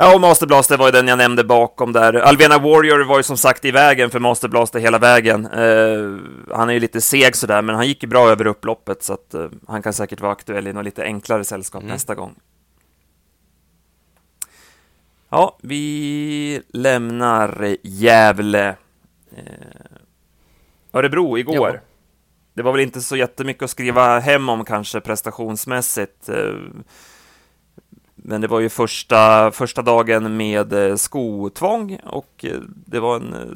Ja, 0.00 0.14
och 0.14 0.20
Master 0.20 0.46
Blaster 0.46 0.76
var 0.76 0.86
ju 0.86 0.92
den 0.92 1.08
jag 1.08 1.18
nämnde 1.18 1.44
bakom 1.44 1.92
där. 1.92 2.14
Alvena 2.14 2.58
Warrior 2.58 3.04
var 3.04 3.16
ju 3.16 3.22
som 3.22 3.36
sagt 3.36 3.64
i 3.64 3.70
vägen 3.70 4.10
för 4.10 4.18
Master 4.18 4.48
Blaster 4.48 4.80
hela 4.80 4.98
vägen. 4.98 5.46
Uh, 5.46 6.18
han 6.50 6.68
är 6.68 6.72
ju 6.72 6.80
lite 6.80 7.00
seg 7.00 7.36
sådär, 7.36 7.62
men 7.62 7.74
han 7.74 7.86
gick 7.86 8.02
ju 8.02 8.08
bra 8.08 8.30
över 8.30 8.46
upploppet, 8.46 9.02
så 9.02 9.12
att 9.12 9.34
uh, 9.34 9.48
han 9.68 9.82
kan 9.82 9.92
säkert 9.92 10.20
vara 10.20 10.32
aktuell 10.32 10.66
i 10.66 10.72
något 10.72 10.84
lite 10.84 11.02
enklare 11.02 11.44
sällskap 11.44 11.82
mm. 11.82 11.92
nästa 11.92 12.14
gång. 12.14 12.34
Ja, 15.30 15.58
vi 15.62 16.62
lämnar 16.68 17.76
Gävle. 17.82 18.76
Uh, 19.32 19.42
Örebro 20.92 21.38
igår. 21.38 21.70
Ja. 21.74 21.80
Det 22.54 22.62
var 22.62 22.72
väl 22.72 22.80
inte 22.80 23.00
så 23.00 23.16
jättemycket 23.16 23.62
att 23.62 23.70
skriva 23.70 24.18
hem 24.18 24.48
om 24.48 24.64
kanske 24.64 25.00
prestationsmässigt. 25.00 26.28
Men 28.28 28.40
det 28.40 28.46
var 28.46 28.60
ju 28.60 28.68
första, 28.68 29.50
första 29.50 29.82
dagen 29.82 30.36
med 30.36 30.72
eh, 30.72 30.96
skotvång 30.96 32.00
och 32.04 32.44
eh, 32.44 32.60
det 32.86 33.00
var 33.00 33.16
en 33.16 33.34
eh, 33.34 33.54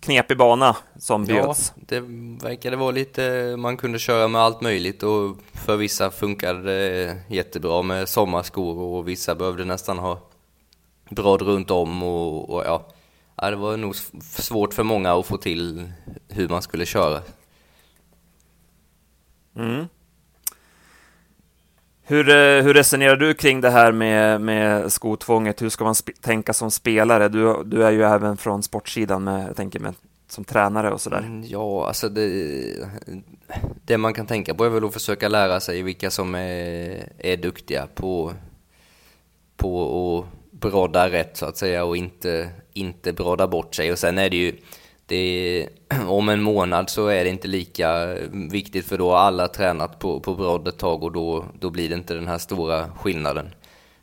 knepig 0.00 0.36
bana 0.38 0.76
som 0.96 1.24
bjöds. 1.24 1.72
Ja, 1.76 1.82
det 1.86 2.00
verkade 2.48 2.76
vara 2.76 2.90
lite, 2.90 3.54
man 3.56 3.76
kunde 3.76 3.98
köra 3.98 4.28
med 4.28 4.40
allt 4.40 4.60
möjligt 4.60 5.02
och 5.02 5.36
för 5.52 5.76
vissa 5.76 6.10
funkade 6.10 6.62
det 6.62 7.16
jättebra 7.28 7.82
med 7.82 8.08
sommarskor 8.08 8.78
och 8.78 9.08
vissa 9.08 9.34
behövde 9.34 9.64
nästan 9.64 9.98
ha 9.98 10.20
brad 11.10 11.42
runt 11.42 11.70
om 11.70 12.02
och, 12.02 12.50
och 12.50 12.64
ja. 12.64 12.86
ja, 13.36 13.50
det 13.50 13.56
var 13.56 13.76
nog 13.76 13.96
svårt 14.22 14.74
för 14.74 14.82
många 14.82 15.12
att 15.12 15.26
få 15.26 15.36
till 15.36 15.92
hur 16.28 16.48
man 16.48 16.62
skulle 16.62 16.86
köra. 16.86 17.20
Mm. 19.56 19.86
Hur, 22.06 22.28
eh, 22.28 22.62
hur 22.62 22.74
resonerar 22.74 23.16
du 23.16 23.34
kring 23.34 23.60
det 23.60 23.70
här 23.70 23.92
med, 23.92 24.40
med 24.40 24.92
skotvånget? 24.92 25.62
Hur 25.62 25.68
ska 25.68 25.84
man 25.84 25.94
tänka 26.20 26.52
som 26.52 26.70
spelare? 26.70 27.28
Du, 27.28 27.62
du 27.64 27.84
är 27.84 27.90
ju 27.90 28.02
även 28.02 28.36
från 28.36 28.62
sportsidan, 28.62 29.24
med, 29.24 29.48
jag 29.48 29.56
tänker 29.56 29.80
med, 29.80 29.94
som 30.28 30.44
tränare 30.44 30.92
och 30.92 31.00
sådär. 31.00 31.18
Mm, 31.18 31.44
ja, 31.46 31.86
alltså 31.86 32.08
det, 32.08 32.28
det 33.84 33.98
man 33.98 34.14
kan 34.14 34.26
tänka 34.26 34.54
på 34.54 34.64
är 34.64 34.68
väl 34.68 34.84
att 34.84 34.92
försöka 34.92 35.28
lära 35.28 35.60
sig 35.60 35.82
vilka 35.82 36.10
som 36.10 36.34
är, 36.34 37.08
är 37.18 37.36
duktiga 37.36 37.86
på, 37.94 38.32
på 39.56 40.18
att 40.18 40.60
brodda 40.60 41.10
rätt 41.10 41.36
så 41.36 41.46
att 41.46 41.56
säga 41.56 41.84
och 41.84 41.96
inte, 41.96 42.48
inte 42.72 43.12
brodda 43.12 43.46
bort 43.46 43.74
sig. 43.74 43.92
Och 43.92 43.98
sen 43.98 44.18
är 44.18 44.30
det 44.30 44.36
ju 44.36 44.56
det, 45.06 45.68
om 46.08 46.28
en 46.28 46.42
månad 46.42 46.90
så 46.90 47.06
är 47.06 47.24
det 47.24 47.30
inte 47.30 47.48
lika 47.48 48.14
viktigt 48.32 48.86
för 48.86 48.98
då 48.98 49.10
har 49.10 49.18
alla 49.18 49.48
tränat 49.48 49.98
på, 49.98 50.20
på 50.20 50.34
brodd 50.34 50.68
ett 50.68 50.78
tag 50.78 51.02
och 51.02 51.12
då, 51.12 51.44
då 51.60 51.70
blir 51.70 51.88
det 51.88 51.94
inte 51.94 52.14
den 52.14 52.28
här 52.28 52.38
stora 52.38 52.88
skillnaden. 52.88 53.50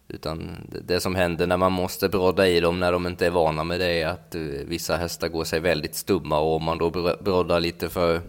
Utan 0.07 0.67
det 0.85 0.99
som 0.99 1.15
händer 1.15 1.47
när 1.47 1.57
man 1.57 1.71
måste 1.71 2.09
brodda 2.09 2.47
i 2.47 2.59
dem 2.59 2.79
när 2.79 2.91
de 2.91 3.07
inte 3.07 3.25
är 3.25 3.29
vana 3.29 3.63
med 3.63 3.79
det 3.79 4.01
är 4.01 4.07
att 4.07 4.35
eh, 4.35 4.41
vissa 4.41 4.97
hästar 4.97 5.27
går 5.27 5.43
sig 5.43 5.59
väldigt 5.59 5.95
stumma 5.95 6.39
och 6.39 6.55
om 6.55 6.63
man 6.63 6.77
då 6.77 6.89
broddar 7.21 7.59
lite 7.59 7.89
för, 7.89 8.21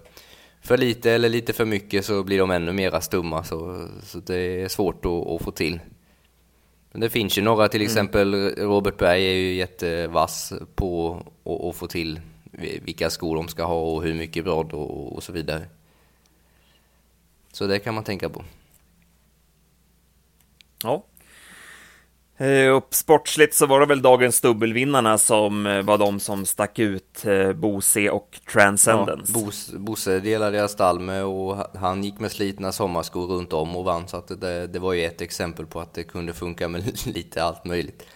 för 0.60 0.78
lite 0.78 1.12
eller 1.12 1.28
lite 1.28 1.52
för 1.52 1.64
mycket 1.64 2.04
så 2.04 2.22
blir 2.22 2.38
de 2.38 2.50
ännu 2.50 2.72
mera 2.72 3.00
stumma 3.00 3.44
så, 3.44 3.88
så 4.02 4.18
det 4.18 4.62
är 4.62 4.68
svårt 4.68 5.04
att, 5.04 5.26
att 5.26 5.42
få 5.42 5.50
till. 5.50 5.80
Men 6.92 7.00
det 7.00 7.10
finns 7.10 7.38
ju 7.38 7.42
några, 7.42 7.68
till 7.68 7.80
mm. 7.80 7.90
exempel 7.90 8.34
Robert 8.56 8.98
Berg 8.98 9.26
är 9.26 9.34
ju 9.34 9.54
jättevass 9.54 10.52
på 10.74 11.22
att, 11.44 11.64
att 11.64 11.76
få 11.76 11.86
till 11.86 12.20
vilka 12.58 13.10
skor 13.10 13.36
de 13.36 13.48
ska 13.48 13.64
ha 13.64 13.80
och 13.80 14.02
hur 14.02 14.14
mycket 14.14 14.44
brodd 14.44 14.72
och, 14.72 15.12
och 15.16 15.22
så 15.22 15.32
vidare. 15.32 15.66
Så 17.52 17.66
det 17.66 17.78
kan 17.78 17.94
man 17.94 18.04
tänka 18.04 18.28
på. 18.28 18.44
Ja. 20.82 21.04
Eh, 22.36 22.68
och 22.68 22.94
sportsligt 22.94 23.54
så 23.54 23.66
var 23.66 23.80
det 23.80 23.86
väl 23.86 24.02
dagens 24.02 24.40
dubbelvinnarna 24.40 25.18
som 25.18 25.66
eh, 25.66 25.82
var 25.82 25.98
de 25.98 26.20
som 26.20 26.46
stack 26.46 26.78
ut, 26.78 27.24
eh, 27.24 27.52
Bose 27.52 28.10
och 28.10 28.40
Transcendence. 28.52 29.32
Ja, 29.72 29.78
Bosse 29.78 30.20
delade 30.20 30.56
jag 30.56 30.70
stall 30.70 31.00
med 31.00 31.24
och 31.24 31.56
han 31.74 32.04
gick 32.04 32.20
med 32.20 32.32
slitna 32.32 32.72
sommarskor 32.72 33.26
runt 33.26 33.52
om 33.52 33.76
och 33.76 33.84
vann, 33.84 34.08
så 34.08 34.16
att 34.16 34.40
det, 34.40 34.66
det 34.66 34.78
var 34.78 34.92
ju 34.92 35.04
ett 35.04 35.20
exempel 35.20 35.66
på 35.66 35.80
att 35.80 35.94
det 35.94 36.04
kunde 36.04 36.32
funka 36.32 36.68
med 36.68 37.06
lite 37.14 37.44
allt 37.44 37.64
möjligt. 37.64 38.06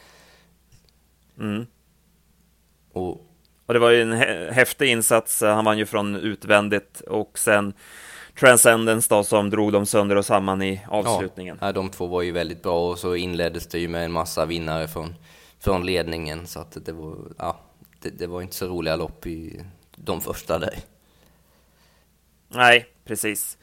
Mm. 1.39 1.67
Och, 2.93 3.26
och 3.67 3.75
det 3.75 3.81
var 3.81 3.91
ju 3.91 4.03
en 4.03 4.13
häftig 4.53 4.89
insats, 4.89 5.41
han 5.41 5.65
vann 5.65 5.79
ju 5.79 5.87
från 5.87 6.17
utvändigt 6.17 7.01
och 7.01 7.39
sen 7.39 7.75
Transcendence 8.41 9.15
då 9.15 9.25
som 9.25 9.51
drog 9.51 9.73
dem 9.73 9.87
sönder 9.87 10.17
och 10.17 10.27
samman 10.27 10.63
i 10.63 10.81
avslutningen. 10.89 11.59
Ja, 11.61 11.73
de 11.73 11.91
två 11.91 12.07
var 12.07 12.23
ju 12.23 12.33
väldigt 12.33 12.63
bra 12.63 12.91
och 12.91 12.99
så 12.99 13.15
inleddes 13.15 13.67
det 13.67 13.79
ju 13.79 13.89
med 13.89 14.05
en 14.05 14.13
massa 14.13 14.45
vinnare 14.45 14.89
från, 14.89 15.15
från 15.61 15.87
ledningen 15.87 16.47
så 16.47 16.61
att 16.61 16.85
det 16.85 16.93
var, 16.93 17.17
ja, 17.39 17.61
det, 18.03 18.11
det 18.11 18.27
var 18.27 18.43
inte 18.43 18.55
så 18.55 18.67
roliga 18.67 18.97
lopp 18.97 19.27
i 19.27 19.65
de 19.97 20.21
första 20.21 20.59
där. 20.59 20.79
Nej, 22.49 22.87
precis. 23.05 23.59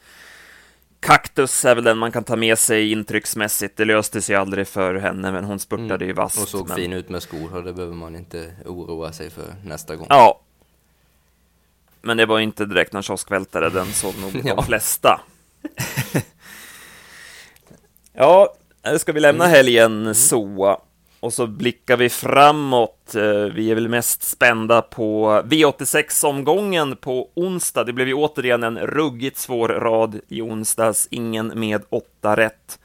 Kaktus 1.04 1.64
är 1.64 1.74
väl 1.74 1.84
den 1.84 1.98
man 1.98 2.12
kan 2.12 2.24
ta 2.24 2.36
med 2.36 2.58
sig 2.58 2.92
intrycksmässigt. 2.92 3.76
Det 3.76 3.84
löste 3.84 4.22
sig 4.22 4.36
aldrig 4.36 4.68
för 4.68 4.94
henne, 4.94 5.32
men 5.32 5.44
hon 5.44 5.58
spurtade 5.58 5.94
mm. 5.94 6.08
ju 6.08 6.12
vasst. 6.12 6.42
Och 6.42 6.48
såg 6.48 6.68
men... 6.68 6.76
fin 6.76 6.92
ut 6.92 7.08
med 7.08 7.22
skor, 7.22 7.56
och 7.56 7.64
det 7.64 7.72
behöver 7.72 7.94
man 7.94 8.16
inte 8.16 8.52
oroa 8.66 9.12
sig 9.12 9.30
för 9.30 9.54
nästa 9.64 9.96
gång. 9.96 10.06
Ja, 10.10 10.40
men 12.02 12.16
det 12.16 12.26
var 12.26 12.40
inte 12.40 12.66
direkt 12.66 12.92
någon 12.92 13.02
kioskvältare, 13.02 13.70
den 13.70 13.86
såg 13.86 14.14
nog 14.18 14.30
ja. 14.44 14.54
de 14.54 14.64
flesta. 14.64 15.20
ja, 18.12 18.54
nu 18.84 18.98
ska 18.98 19.12
vi 19.12 19.20
lämna 19.20 19.46
helgen 19.46 20.02
mm. 20.02 20.14
så. 20.14 20.80
Och 21.24 21.32
så 21.32 21.46
blickar 21.46 21.96
vi 21.96 22.08
framåt. 22.08 23.14
Eh, 23.14 23.22
vi 23.54 23.70
är 23.70 23.74
väl 23.74 23.88
mest 23.88 24.22
spända 24.22 24.82
på 24.82 25.42
V86-omgången 25.46 26.96
på 26.96 27.30
onsdag. 27.34 27.84
Det 27.84 27.92
blev 27.92 28.08
ju 28.08 28.14
återigen 28.14 28.62
en 28.62 28.78
ruggigt 28.78 29.38
svår 29.38 29.68
rad 29.68 30.20
i 30.28 30.42
onsdags, 30.42 31.08
ingen 31.10 31.52
med 31.54 31.82
åtta 31.90 32.36
rätt. 32.36 32.78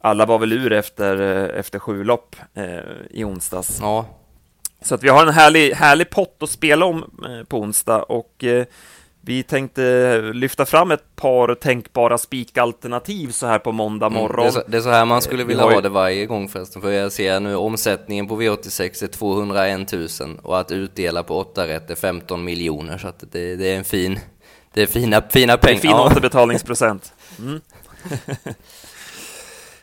Alla 0.00 0.26
var 0.26 0.38
väl 0.38 0.52
ur 0.52 0.72
efter, 0.72 1.20
eh, 1.20 1.58
efter 1.58 1.78
sju 1.78 2.04
lopp 2.04 2.36
eh, 2.54 2.80
i 3.10 3.24
onsdags. 3.24 3.78
Ja, 3.80 4.06
så 4.82 4.94
att 4.94 5.02
vi 5.02 5.08
har 5.08 5.26
en 5.26 5.34
härlig, 5.34 5.72
härlig 5.72 6.10
pott 6.10 6.36
att 6.40 6.50
spela 6.50 6.86
om 6.86 7.04
eh, 7.28 7.44
på 7.44 7.58
onsdag 7.58 8.02
och 8.02 8.44
eh, 8.44 8.66
vi 9.26 9.42
tänkte 9.42 10.20
lyfta 10.34 10.66
fram 10.66 10.90
ett 10.90 11.16
par 11.16 11.54
tänkbara 11.54 12.18
spikalternativ 12.18 13.30
så 13.30 13.46
här 13.46 13.58
på 13.58 13.72
måndag 13.72 14.08
morgon. 14.08 14.40
Mm, 14.40 14.42
det, 14.42 14.48
är 14.48 14.62
så, 14.62 14.70
det, 14.70 14.76
är 14.76 14.80
så, 14.80 14.90
här 14.90 15.04
man 15.04 15.22
skulle 15.22 15.44
vilja 15.44 15.62
ha 15.62 15.80
det 15.80 15.88
varje 15.88 16.26
gång 16.26 16.48
förresten, 16.48 16.82
för 16.82 16.90
jag 16.90 17.12
ser 17.12 17.40
nu 17.40 17.56
omsättningen 17.56 18.28
på 18.28 18.40
V86 18.42 19.04
är 19.04 19.06
201 19.06 19.92
000 20.20 20.40
och 20.42 20.60
att 20.60 20.72
utdela 20.72 21.22
på 21.22 21.38
8 21.38 21.66
rätt 21.66 21.90
är 21.90 21.94
15 21.94 22.44
miljoner, 22.44 22.98
så 22.98 23.08
att 23.08 23.24
det, 23.32 23.56
det 23.56 23.72
är 23.72 23.76
en 23.76 23.84
fin, 23.84 24.18
det 24.72 24.82
är 24.82 24.86
fina, 24.86 25.22
fina 25.30 25.56
pengar. 25.56 25.80
Det 25.82 25.88
är 25.88 25.92
fin 25.92 26.00
återbetalningsprocent. 26.00 27.12
Mm. 27.38 27.60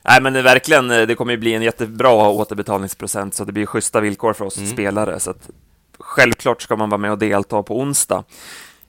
Nej, 0.01 0.21
men 0.21 0.33
det 0.33 0.41
verkligen, 0.41 0.91
eh, 0.91 1.01
det 1.01 1.15
kommer 1.15 1.31
ju 1.31 1.37
bli 1.37 1.53
en 1.53 1.61
jättebra 1.61 2.29
återbetalningsprocent, 2.29 3.33
så 3.33 3.45
det 3.45 3.51
blir 3.51 3.65
schyssta 3.65 3.99
villkor 3.99 4.33
för 4.33 4.45
oss 4.45 4.57
mm. 4.57 4.69
spelare. 4.69 5.19
Så 5.19 5.33
självklart 5.99 6.61
ska 6.61 6.75
man 6.75 6.89
vara 6.89 6.97
med 6.97 7.11
och 7.11 7.17
delta 7.17 7.63
på 7.63 7.79
onsdag. 7.79 8.23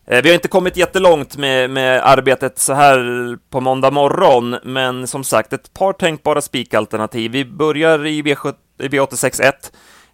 Eh, 0.07 0.23
vi 0.23 0.29
har 0.29 0.35
inte 0.35 0.49
kommit 0.49 0.77
jättelångt 0.77 1.37
med, 1.37 1.71
med 1.71 2.09
arbetet 2.09 2.59
så 2.59 2.73
här 2.73 3.39
på 3.51 3.61
måndag 3.61 3.91
morgon, 3.91 4.57
men 4.65 5.07
som 5.07 5.25
sagt, 5.25 5.53
ett 5.53 5.75
par 5.75 5.93
tänkbara 5.93 6.41
spikalternativ. 6.41 7.33
Vi 7.33 7.45
börjar 7.45 8.07
i 8.07 8.23
V861, 8.23 9.53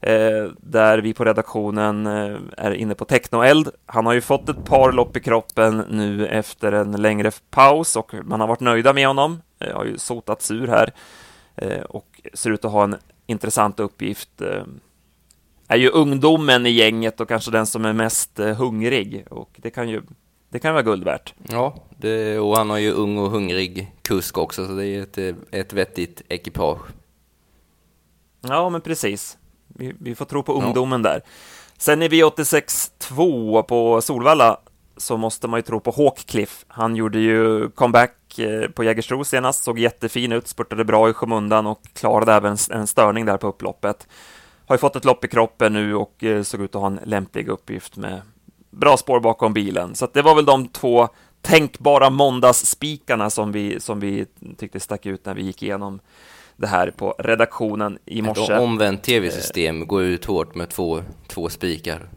eh, 0.00 0.50
där 0.58 0.98
vi 0.98 1.14
på 1.14 1.24
redaktionen 1.24 2.06
eh, 2.06 2.36
är 2.56 2.70
inne 2.70 2.94
på 2.94 3.04
Technoeld. 3.04 3.68
Han 3.86 4.06
har 4.06 4.12
ju 4.12 4.20
fått 4.20 4.48
ett 4.48 4.64
par 4.64 4.92
lopp 4.92 5.16
i 5.16 5.20
kroppen 5.20 5.84
nu 5.90 6.26
efter 6.26 6.72
en 6.72 6.92
längre 6.92 7.30
paus 7.50 7.96
och 7.96 8.14
man 8.24 8.40
har 8.40 8.48
varit 8.48 8.60
nöjda 8.60 8.92
med 8.92 9.06
honom. 9.06 9.42
Jag 9.58 9.74
har 9.74 9.84
ju 9.84 9.98
sotats 9.98 10.50
ur 10.50 10.66
här 10.66 10.92
och 11.88 12.20
ser 12.34 12.50
ut 12.50 12.64
att 12.64 12.72
ha 12.72 12.84
en 12.84 12.96
intressant 13.26 13.80
uppgift. 13.80 14.42
Eh, 15.70 15.74
är 15.74 15.78
ju 15.78 15.88
ungdomen 15.88 16.66
i 16.66 16.70
gänget 16.70 17.20
och 17.20 17.28
kanske 17.28 17.50
den 17.50 17.66
som 17.66 17.84
är 17.84 17.92
mest 17.92 18.38
hungrig 18.38 19.24
och 19.30 19.50
det 19.56 19.70
kan 19.70 19.88
ju 19.88 20.02
det 20.48 20.58
kan 20.58 20.72
vara 20.72 20.82
guld 20.82 21.04
värt. 21.04 21.34
Ja, 21.48 21.74
det, 21.98 22.38
och 22.38 22.56
han 22.56 22.70
har 22.70 22.78
ju 22.78 22.92
ung 22.92 23.18
och 23.18 23.30
hungrig 23.30 23.92
kusk 24.02 24.38
också, 24.38 24.66
så 24.66 24.72
det 24.72 24.86
är 24.86 25.02
ett, 25.02 25.36
ett 25.50 25.72
vettigt 25.72 26.22
ekipage. 26.28 26.80
Ja, 28.40 28.68
men 28.68 28.80
precis. 28.80 29.38
Vi, 29.68 29.94
vi 30.00 30.14
får 30.14 30.24
tro 30.24 30.42
på 30.42 30.52
ungdomen 30.52 31.04
ja. 31.04 31.10
där. 31.10 31.22
Sen 31.78 32.02
i 32.02 32.08
V86 32.08 32.90
2 32.98 33.62
på 33.62 34.00
Solvalla 34.00 34.60
så 34.96 35.16
måste 35.16 35.48
man 35.48 35.58
ju 35.58 35.62
tro 35.62 35.80
på 35.80 35.90
Hawkcliff. 35.90 36.64
Han 36.68 36.96
gjorde 36.96 37.18
ju 37.18 37.70
comeback 37.70 38.38
eh, 38.38 38.70
på 38.70 38.84
Jägersro 38.84 39.24
senast, 39.24 39.64
såg 39.64 39.78
jättefin 39.78 40.32
ut, 40.32 40.48
spurtade 40.48 40.84
bra 40.84 41.10
i 41.10 41.12
skymundan 41.12 41.66
och 41.66 41.82
klarade 41.92 42.32
även 42.32 42.56
en 42.70 42.86
störning 42.86 43.24
där 43.26 43.36
på 43.36 43.46
upploppet. 43.46 44.08
Har 44.70 44.74
ju 44.74 44.78
fått 44.78 44.96
ett 44.96 45.04
lopp 45.04 45.24
i 45.24 45.28
kroppen 45.28 45.72
nu 45.72 45.94
och 45.94 46.24
eh, 46.24 46.42
såg 46.42 46.60
ut 46.60 46.74
att 46.74 46.80
ha 46.80 46.86
en 46.86 47.00
lämplig 47.04 47.48
uppgift 47.48 47.96
med 47.96 48.22
bra 48.70 48.96
spår 48.96 49.20
bakom 49.20 49.52
bilen. 49.52 49.94
Så 49.94 50.08
det 50.12 50.22
var 50.22 50.34
väl 50.34 50.44
de 50.44 50.68
två 50.68 51.08
tänkbara 51.42 52.10
måndagsspikarna 52.10 53.30
som 53.30 53.52
vi, 53.52 53.80
som 53.80 54.00
vi 54.00 54.26
tyckte 54.58 54.80
stack 54.80 55.06
ut 55.06 55.24
när 55.26 55.34
vi 55.34 55.42
gick 55.42 55.62
igenom 55.62 56.00
det 56.56 56.66
här 56.66 56.90
på 56.90 57.14
redaktionen 57.18 57.98
i 58.04 58.22
morse. 58.22 58.52
Ett 58.52 58.60
omvänt 58.60 59.02
tv-system, 59.02 59.86
går 59.86 60.02
ut 60.02 60.24
hårt 60.24 60.54
med 60.54 60.68
två, 60.68 61.02
två 61.26 61.48
spikar. 61.48 62.08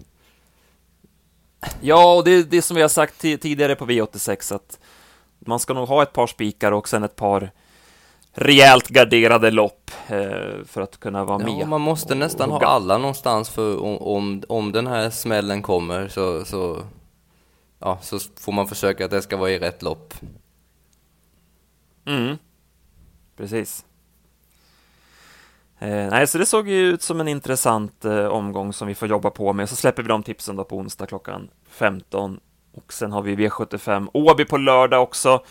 Ja, 1.81 2.15
och 2.15 2.23
det 2.23 2.31
är 2.31 2.43
det 2.43 2.61
som 2.61 2.75
vi 2.75 2.81
har 2.81 2.89
sagt 2.89 3.19
tidigare 3.19 3.75
på 3.75 3.85
V86, 3.85 4.55
att 4.55 4.79
man 5.39 5.59
ska 5.59 5.73
nog 5.73 5.87
ha 5.87 6.03
ett 6.03 6.13
par 6.13 6.27
spikar 6.27 6.71
och 6.71 6.89
sen 6.89 7.03
ett 7.03 7.15
par 7.15 7.51
rejält 8.33 8.89
garderade 8.89 9.51
lopp 9.51 9.91
eh, 10.07 10.65
för 10.65 10.81
att 10.81 10.99
kunna 10.99 11.25
vara 11.25 11.37
med. 11.37 11.57
Ja, 11.59 11.65
man 11.65 11.81
måste 11.81 12.15
nästan 12.15 12.51
ha 12.51 12.65
alla 12.65 12.97
någonstans 12.97 13.49
för 13.49 13.83
om, 13.83 13.97
om, 13.97 14.43
om 14.49 14.71
den 14.71 14.87
här 14.87 15.09
smällen 15.09 15.61
kommer 15.61 16.07
så, 16.07 16.45
så, 16.45 16.81
ja, 17.79 17.97
så 18.01 18.19
får 18.39 18.51
man 18.51 18.67
försöka 18.67 19.05
att 19.05 19.11
det 19.11 19.21
ska 19.21 19.37
vara 19.37 19.51
i 19.51 19.59
rätt 19.59 19.81
lopp. 19.81 20.13
Mm, 22.05 22.37
precis. 23.37 23.85
Eh, 25.79 26.09
nej, 26.09 26.27
så 26.27 26.37
det 26.37 26.45
såg 26.45 26.67
ju 26.67 26.89
ut 26.89 27.01
som 27.01 27.21
en 27.21 27.27
intressant 27.27 28.05
eh, 28.05 28.25
omgång 28.25 28.73
som 28.73 28.87
vi 28.87 28.95
får 28.95 29.07
jobba 29.07 29.29
på 29.29 29.53
med. 29.53 29.69
Så 29.69 29.75
släpper 29.75 30.03
vi 30.03 30.09
de 30.09 30.23
tipsen 30.23 30.55
då 30.55 30.63
på 30.63 30.77
onsdag 30.77 31.05
klockan 31.05 31.49
15. 31.69 32.39
Och 32.73 32.93
sen 32.93 33.11
har 33.11 33.21
vi 33.21 33.35
V75 33.35 34.09
Åby 34.13 34.45
på 34.45 34.57
lördag 34.57 35.03
också. 35.03 35.43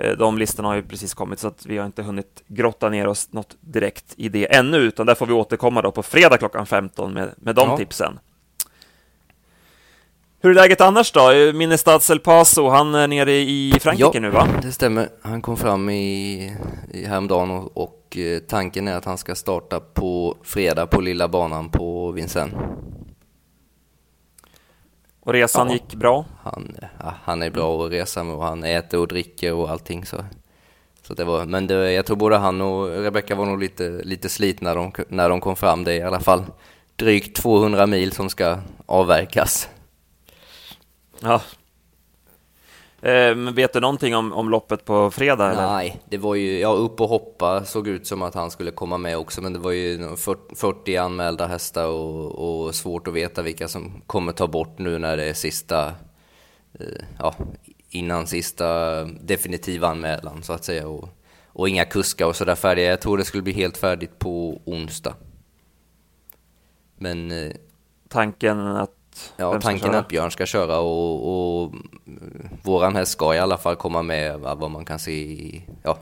Eh, 0.00 0.16
de 0.16 0.38
listorna 0.38 0.68
har 0.68 0.74
ju 0.74 0.82
precis 0.82 1.14
kommit 1.14 1.38
så 1.38 1.48
att 1.48 1.66
vi 1.66 1.78
har 1.78 1.86
inte 1.86 2.02
hunnit 2.02 2.42
grotta 2.46 2.88
ner 2.88 3.06
oss 3.06 3.32
något 3.32 3.56
direkt 3.60 4.14
i 4.16 4.28
det 4.28 4.54
ännu, 4.54 4.76
utan 4.76 5.06
där 5.06 5.14
får 5.14 5.26
vi 5.26 5.32
återkomma 5.32 5.82
då 5.82 5.90
på 5.90 6.02
fredag 6.02 6.38
klockan 6.38 6.66
15 6.66 7.12
med, 7.12 7.34
med 7.36 7.54
de 7.54 7.68
ja. 7.68 7.76
tipsen. 7.76 8.18
Hur 10.42 10.50
är 10.50 10.54
läget 10.54 10.80
annars 10.80 11.12
då? 11.12 11.52
Minnestads 11.54 12.10
El 12.10 12.20
Paso, 12.20 12.68
han 12.68 12.94
är 12.94 13.08
nere 13.08 13.32
i 13.32 13.74
Frankrike 13.80 14.10
ja, 14.14 14.20
nu 14.20 14.30
va? 14.30 14.48
det 14.62 14.72
stämmer. 14.72 15.08
Han 15.22 15.42
kom 15.42 15.56
fram 15.56 15.90
i, 15.90 16.56
i 16.90 17.04
häromdagen 17.04 17.50
och, 17.50 17.76
och 17.76 18.16
eh, 18.16 18.38
tanken 18.38 18.88
är 18.88 18.96
att 18.96 19.04
han 19.04 19.18
ska 19.18 19.34
starta 19.34 19.80
på 19.80 20.36
fredag 20.42 20.86
på 20.86 21.00
lilla 21.00 21.28
banan 21.28 21.68
på 21.68 22.10
Vincennes. 22.10 22.54
Och 25.30 25.34
resan 25.34 25.66
ja, 25.66 25.72
gick 25.72 25.94
bra? 25.94 26.24
Han, 26.42 26.76
ja, 26.98 27.14
han 27.24 27.42
är 27.42 27.50
bra 27.50 27.84
att 27.86 27.92
resa 27.92 28.24
med 28.24 28.34
och 28.34 28.44
han 28.44 28.64
äter 28.64 29.00
och 29.00 29.08
dricker 29.08 29.52
och 29.52 29.70
allting 29.70 30.06
så. 30.06 30.16
så 31.02 31.14
det 31.14 31.24
var, 31.24 31.44
men 31.44 31.66
det, 31.66 31.92
jag 31.92 32.06
tror 32.06 32.16
både 32.16 32.36
han 32.36 32.60
och 32.60 32.88
Rebecca 32.88 33.34
var 33.34 33.46
nog 33.46 33.60
lite, 33.60 33.88
lite 33.88 34.28
slitna 34.28 34.74
när 34.74 34.76
de, 34.76 34.92
när 35.08 35.28
de 35.28 35.40
kom 35.40 35.56
fram. 35.56 35.84
Det 35.84 35.92
är 35.92 35.96
i 35.96 36.02
alla 36.02 36.20
fall 36.20 36.44
drygt 36.96 37.36
200 37.36 37.86
mil 37.86 38.12
som 38.12 38.30
ska 38.30 38.58
avverkas. 38.86 39.68
Ja. 41.20 41.40
Eh, 43.02 43.34
vet 43.34 43.72
du 43.72 43.80
någonting 43.80 44.16
om, 44.16 44.32
om 44.32 44.50
loppet 44.50 44.84
på 44.84 45.10
fredag? 45.10 45.50
Eller? 45.52 45.66
Nej, 45.66 46.00
det 46.08 46.18
var 46.18 46.34
ju, 46.34 46.58
ja 46.58 46.72
upp 46.72 47.00
och 47.00 47.08
hoppa 47.08 47.64
såg 47.64 47.88
ut 47.88 48.06
som 48.06 48.22
att 48.22 48.34
han 48.34 48.50
skulle 48.50 48.70
komma 48.70 48.98
med 48.98 49.18
också, 49.18 49.42
men 49.42 49.52
det 49.52 49.58
var 49.58 49.70
ju 49.70 50.16
40 50.56 50.96
anmälda 50.96 51.46
hästar 51.46 51.86
och, 51.86 52.64
och 52.64 52.74
svårt 52.74 53.08
att 53.08 53.14
veta 53.14 53.42
vilka 53.42 53.68
som 53.68 54.02
kommer 54.06 54.32
ta 54.32 54.46
bort 54.46 54.78
nu 54.78 54.98
när 54.98 55.16
det 55.16 55.24
är 55.24 55.34
sista, 55.34 55.86
eh, 56.72 57.04
ja, 57.18 57.34
innan 57.90 58.26
sista 58.26 59.04
definitiva 59.04 59.88
anmälan 59.88 60.42
så 60.42 60.52
att 60.52 60.64
säga. 60.64 60.88
Och, 60.88 61.08
och 61.46 61.68
inga 61.68 61.84
kuskar 61.84 62.26
och 62.26 62.36
sådär 62.36 62.54
färdiga. 62.54 62.90
Jag 62.90 63.00
tror 63.00 63.18
det 63.18 63.24
skulle 63.24 63.42
bli 63.42 63.52
helt 63.52 63.76
färdigt 63.76 64.18
på 64.18 64.60
onsdag. 64.64 65.14
Men... 66.96 67.30
Eh, 67.30 67.52
Tanken 68.08 68.60
att 68.60 68.99
Ja, 69.36 69.60
tanken 69.60 69.94
är 69.94 69.98
att 69.98 70.08
Björn 70.08 70.30
ska 70.30 70.46
köra 70.46 70.78
och, 70.78 71.62
och 71.62 71.74
våran 72.62 72.96
häst 72.96 73.12
ska 73.12 73.34
i 73.34 73.38
alla 73.38 73.58
fall 73.58 73.76
komma 73.76 74.02
med 74.02 74.40
vad 74.40 74.70
man 74.70 74.84
kan 74.84 74.98
se 74.98 75.12
i, 75.12 75.64
ja, 75.82 75.98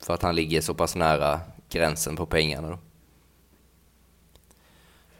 för 0.00 0.14
att 0.14 0.22
han 0.22 0.34
ligger 0.34 0.60
så 0.60 0.74
pass 0.74 0.96
nära 0.96 1.40
gränsen 1.68 2.16
på 2.16 2.26
pengarna. 2.26 2.68
Då. 2.68 2.78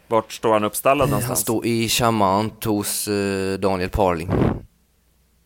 Vart 0.07 0.31
står 0.31 0.53
han 0.53 0.63
uppstallad 0.63 1.09
någonstans? 1.09 1.29
Han 1.29 1.37
står 1.37 1.65
i 1.65 1.89
Chamant 1.89 2.63
hos 2.63 3.07
eh, 3.07 3.59
Daniel 3.59 3.89
Parling. 3.89 4.29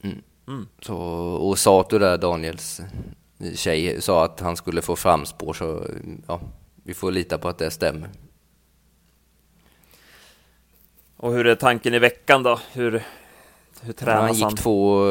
Mm. 0.04 0.22
Mm. 0.48 0.68
Så, 0.82 0.98
och 0.98 1.60
Sato 1.60 2.00
där, 2.00 2.18
Daniels 2.18 2.82
eh, 3.40 3.54
tjej, 3.56 4.02
sa 4.02 4.26
att 4.26 4.40
han 4.40 4.58
skulle 4.58 4.82
få 4.82 4.96
framspår 4.96 5.54
så 5.54 5.86
ja, 6.28 6.40
vi 6.84 6.94
får 6.94 7.12
lita 7.12 7.38
på 7.38 7.48
att 7.48 7.58
det 7.58 7.72
stämmer. 7.72 8.10
Och 11.20 11.34
hur 11.34 11.48
är 11.48 11.56
tanken 11.56 11.94
i 11.94 12.00
veckan 12.00 12.44
då? 12.44 12.60
Hur, 12.74 13.04
hur 13.82 13.94
tränas 13.94 14.16
han? 14.16 14.42
Han 14.42 14.50
gick 14.50 14.60
två, 14.60 15.06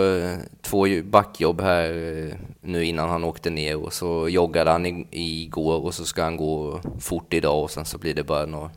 två 0.62 0.86
backjobb 1.04 1.60
här 1.60 1.90
eh, 1.90 2.34
nu 2.60 2.84
innan 2.84 3.08
han 3.08 3.24
åkte 3.24 3.50
ner 3.50 3.76
och 3.76 3.92
så 3.92 4.28
joggade 4.28 4.70
han 4.70 5.06
igår 5.10 5.84
och 5.84 5.94
så 5.94 6.04
ska 6.04 6.22
han 6.22 6.36
gå 6.36 6.80
fort 7.00 7.34
idag 7.34 7.62
och 7.62 7.70
sen 7.70 7.84
så 7.84 7.98
blir 7.98 8.14
det 8.14 8.22
bara 8.22 8.46
något 8.46 8.72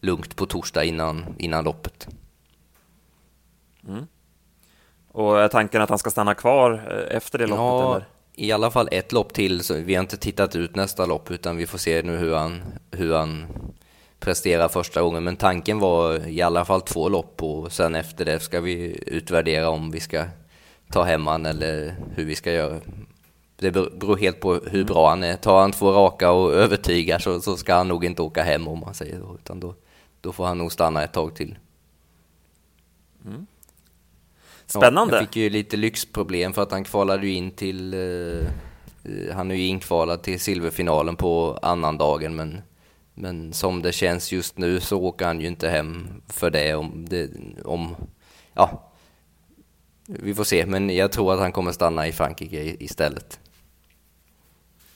lugnt 0.00 0.36
på 0.36 0.46
torsdag 0.46 0.84
innan, 0.84 1.24
innan 1.38 1.64
loppet. 1.64 2.08
Mm. 3.88 4.06
Och 5.08 5.40
är 5.40 5.48
tanken 5.48 5.82
att 5.82 5.88
han 5.88 5.98
ska 5.98 6.10
stanna 6.10 6.34
kvar 6.34 6.72
eh, 6.90 7.16
efter 7.16 7.38
det 7.38 7.46
loppet? 7.46 7.60
Ja, 7.60 7.96
eller? 7.96 8.06
i 8.34 8.52
alla 8.52 8.70
fall 8.70 8.88
ett 8.92 9.12
lopp 9.12 9.32
till. 9.32 9.64
Så 9.64 9.74
vi 9.74 9.94
har 9.94 10.02
inte 10.02 10.16
tittat 10.16 10.56
ut 10.56 10.76
nästa 10.76 11.06
lopp 11.06 11.30
utan 11.30 11.56
vi 11.56 11.66
får 11.66 11.78
se 11.78 12.02
nu 12.02 12.16
hur 12.16 12.34
han, 12.34 12.62
hur 12.90 13.14
han 13.14 13.46
presterar 14.20 14.68
första 14.68 15.02
gången. 15.02 15.24
Men 15.24 15.36
tanken 15.36 15.78
var 15.78 16.28
i 16.28 16.42
alla 16.42 16.64
fall 16.64 16.80
två 16.80 17.08
lopp 17.08 17.42
och 17.42 17.72
sen 17.72 17.94
efter 17.94 18.24
det 18.24 18.40
ska 18.40 18.60
vi 18.60 18.98
utvärdera 19.06 19.68
om 19.68 19.90
vi 19.90 20.00
ska 20.00 20.24
ta 20.92 21.02
hem 21.02 21.26
han 21.26 21.46
eller 21.46 21.94
hur 22.14 22.24
vi 22.24 22.34
ska 22.34 22.52
göra. 22.52 22.80
Det 23.56 23.70
beror 23.70 24.16
helt 24.16 24.40
på 24.40 24.54
hur 24.54 24.84
bra 24.84 25.08
han 25.08 25.24
är. 25.24 25.36
Tar 25.36 25.60
han 25.60 25.72
två 25.72 25.92
raka 25.92 26.30
och 26.30 26.52
övertygar 26.52 27.18
så, 27.18 27.40
så 27.40 27.56
ska 27.56 27.74
han 27.74 27.88
nog 27.88 28.04
inte 28.04 28.22
åka 28.22 28.42
hem 28.42 28.68
om 28.68 28.80
man 28.80 28.94
säger 28.94 29.18
så, 29.18 29.34
utan 29.34 29.60
då, 29.60 29.74
då 30.20 30.32
får 30.32 30.46
han 30.46 30.58
nog 30.58 30.72
stanna 30.72 31.04
ett 31.04 31.12
tag 31.12 31.34
till. 31.34 31.58
Mm. 33.26 33.46
Spännande. 34.66 35.14
Ja, 35.14 35.20
jag 35.20 35.28
fick 35.28 35.36
ju 35.36 35.50
lite 35.50 35.76
lyxproblem 35.76 36.52
för 36.52 36.62
att 36.62 36.70
han 36.70 36.84
kvalade 36.84 37.26
ju 37.26 37.32
in 37.32 37.50
till... 37.50 37.94
Eh, 37.94 38.48
han 39.34 39.50
är 39.50 39.54
ju 39.54 39.66
inkvalad 39.66 40.22
till 40.22 40.40
silverfinalen 40.40 41.16
på 41.16 41.58
annan 41.62 41.98
dagen 41.98 42.36
men, 42.36 42.62
men 43.18 43.52
som 43.52 43.82
det 43.82 43.92
känns 43.92 44.32
just 44.32 44.58
nu 44.58 44.80
så 44.80 45.02
åker 45.02 45.26
han 45.26 45.40
ju 45.40 45.46
inte 45.46 45.68
hem 45.68 46.22
för 46.28 46.50
det 46.50 46.74
om, 46.74 47.06
det, 47.08 47.30
om 47.64 47.96
ja, 48.54 48.90
vi 50.06 50.34
får 50.34 50.44
se, 50.44 50.66
men 50.66 50.90
jag 50.90 51.12
tror 51.12 51.34
att 51.34 51.40
han 51.40 51.52
kommer 51.52 51.72
stanna 51.72 52.06
i 52.06 52.12
Frankrike 52.12 52.76
istället. 52.78 53.40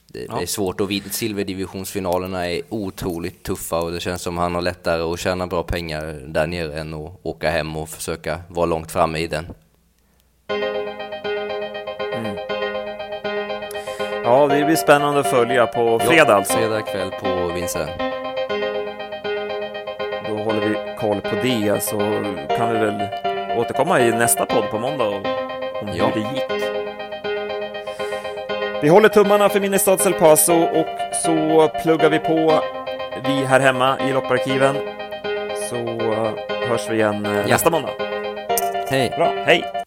Det, 0.06 0.26
ja. 0.28 0.36
det 0.36 0.42
är 0.42 0.46
svårt 0.46 0.80
och 0.80 0.90
silverdivisionsfinalerna 1.10 2.48
är 2.48 2.62
otroligt 2.68 3.42
tuffa 3.42 3.80
och 3.80 3.92
det 3.92 4.00
känns 4.00 4.22
som 4.22 4.38
han 4.38 4.54
har 4.54 4.62
lättare 4.62 5.02
att 5.02 5.20
tjäna 5.20 5.46
bra 5.46 5.62
pengar 5.62 6.22
där 6.26 6.46
nere 6.46 6.80
än 6.80 6.94
att 6.94 7.20
åka 7.22 7.50
hem 7.50 7.76
och 7.76 7.88
försöka 7.88 8.40
vara 8.48 8.66
långt 8.66 8.92
framme 8.92 9.18
i 9.18 9.26
den. 9.26 9.46
Mm. 12.14 12.36
Ja, 14.24 14.46
det 14.46 14.64
blir 14.64 14.76
spännande 14.76 15.20
att 15.20 15.30
följa 15.30 15.66
på 15.66 15.98
fredag 15.98 16.28
ja, 16.28 16.34
alltså. 16.34 16.56
fredag 16.56 16.82
kväll 16.82 17.10
på 17.10 17.52
Vincennes. 17.54 18.09
Koll 21.00 21.20
på 21.20 21.36
det, 21.42 21.82
så 21.82 21.98
kan 22.56 22.72
vi 22.72 22.78
väl 22.78 23.02
återkomma 23.56 24.00
i 24.00 24.10
nästa 24.10 24.46
podd 24.46 24.70
på 24.70 24.78
måndag 24.78 25.08
om 25.08 25.88
hur 25.88 25.98
ja. 25.98 26.10
det 26.14 26.20
gick. 26.20 26.62
Vi 28.82 28.88
håller 28.88 29.08
tummarna 29.08 29.48
för 29.48 29.60
Minnestads 29.60 30.06
El 30.06 30.12
Paso 30.12 30.52
och 30.52 30.86
så 31.14 31.68
pluggar 31.82 32.10
vi 32.10 32.18
på 32.18 32.62
vi 33.26 33.44
här 33.44 33.60
hemma 33.60 33.96
i 34.08 34.12
lopparkiven. 34.12 34.76
Så 35.70 35.76
hörs 36.68 36.90
vi 36.90 36.94
igen 36.94 37.26
eh, 37.26 37.32
ja. 37.32 37.46
nästa 37.46 37.70
måndag. 37.70 37.90
Hej. 38.90 39.12
Bra, 39.16 39.32
hej. 39.46 39.79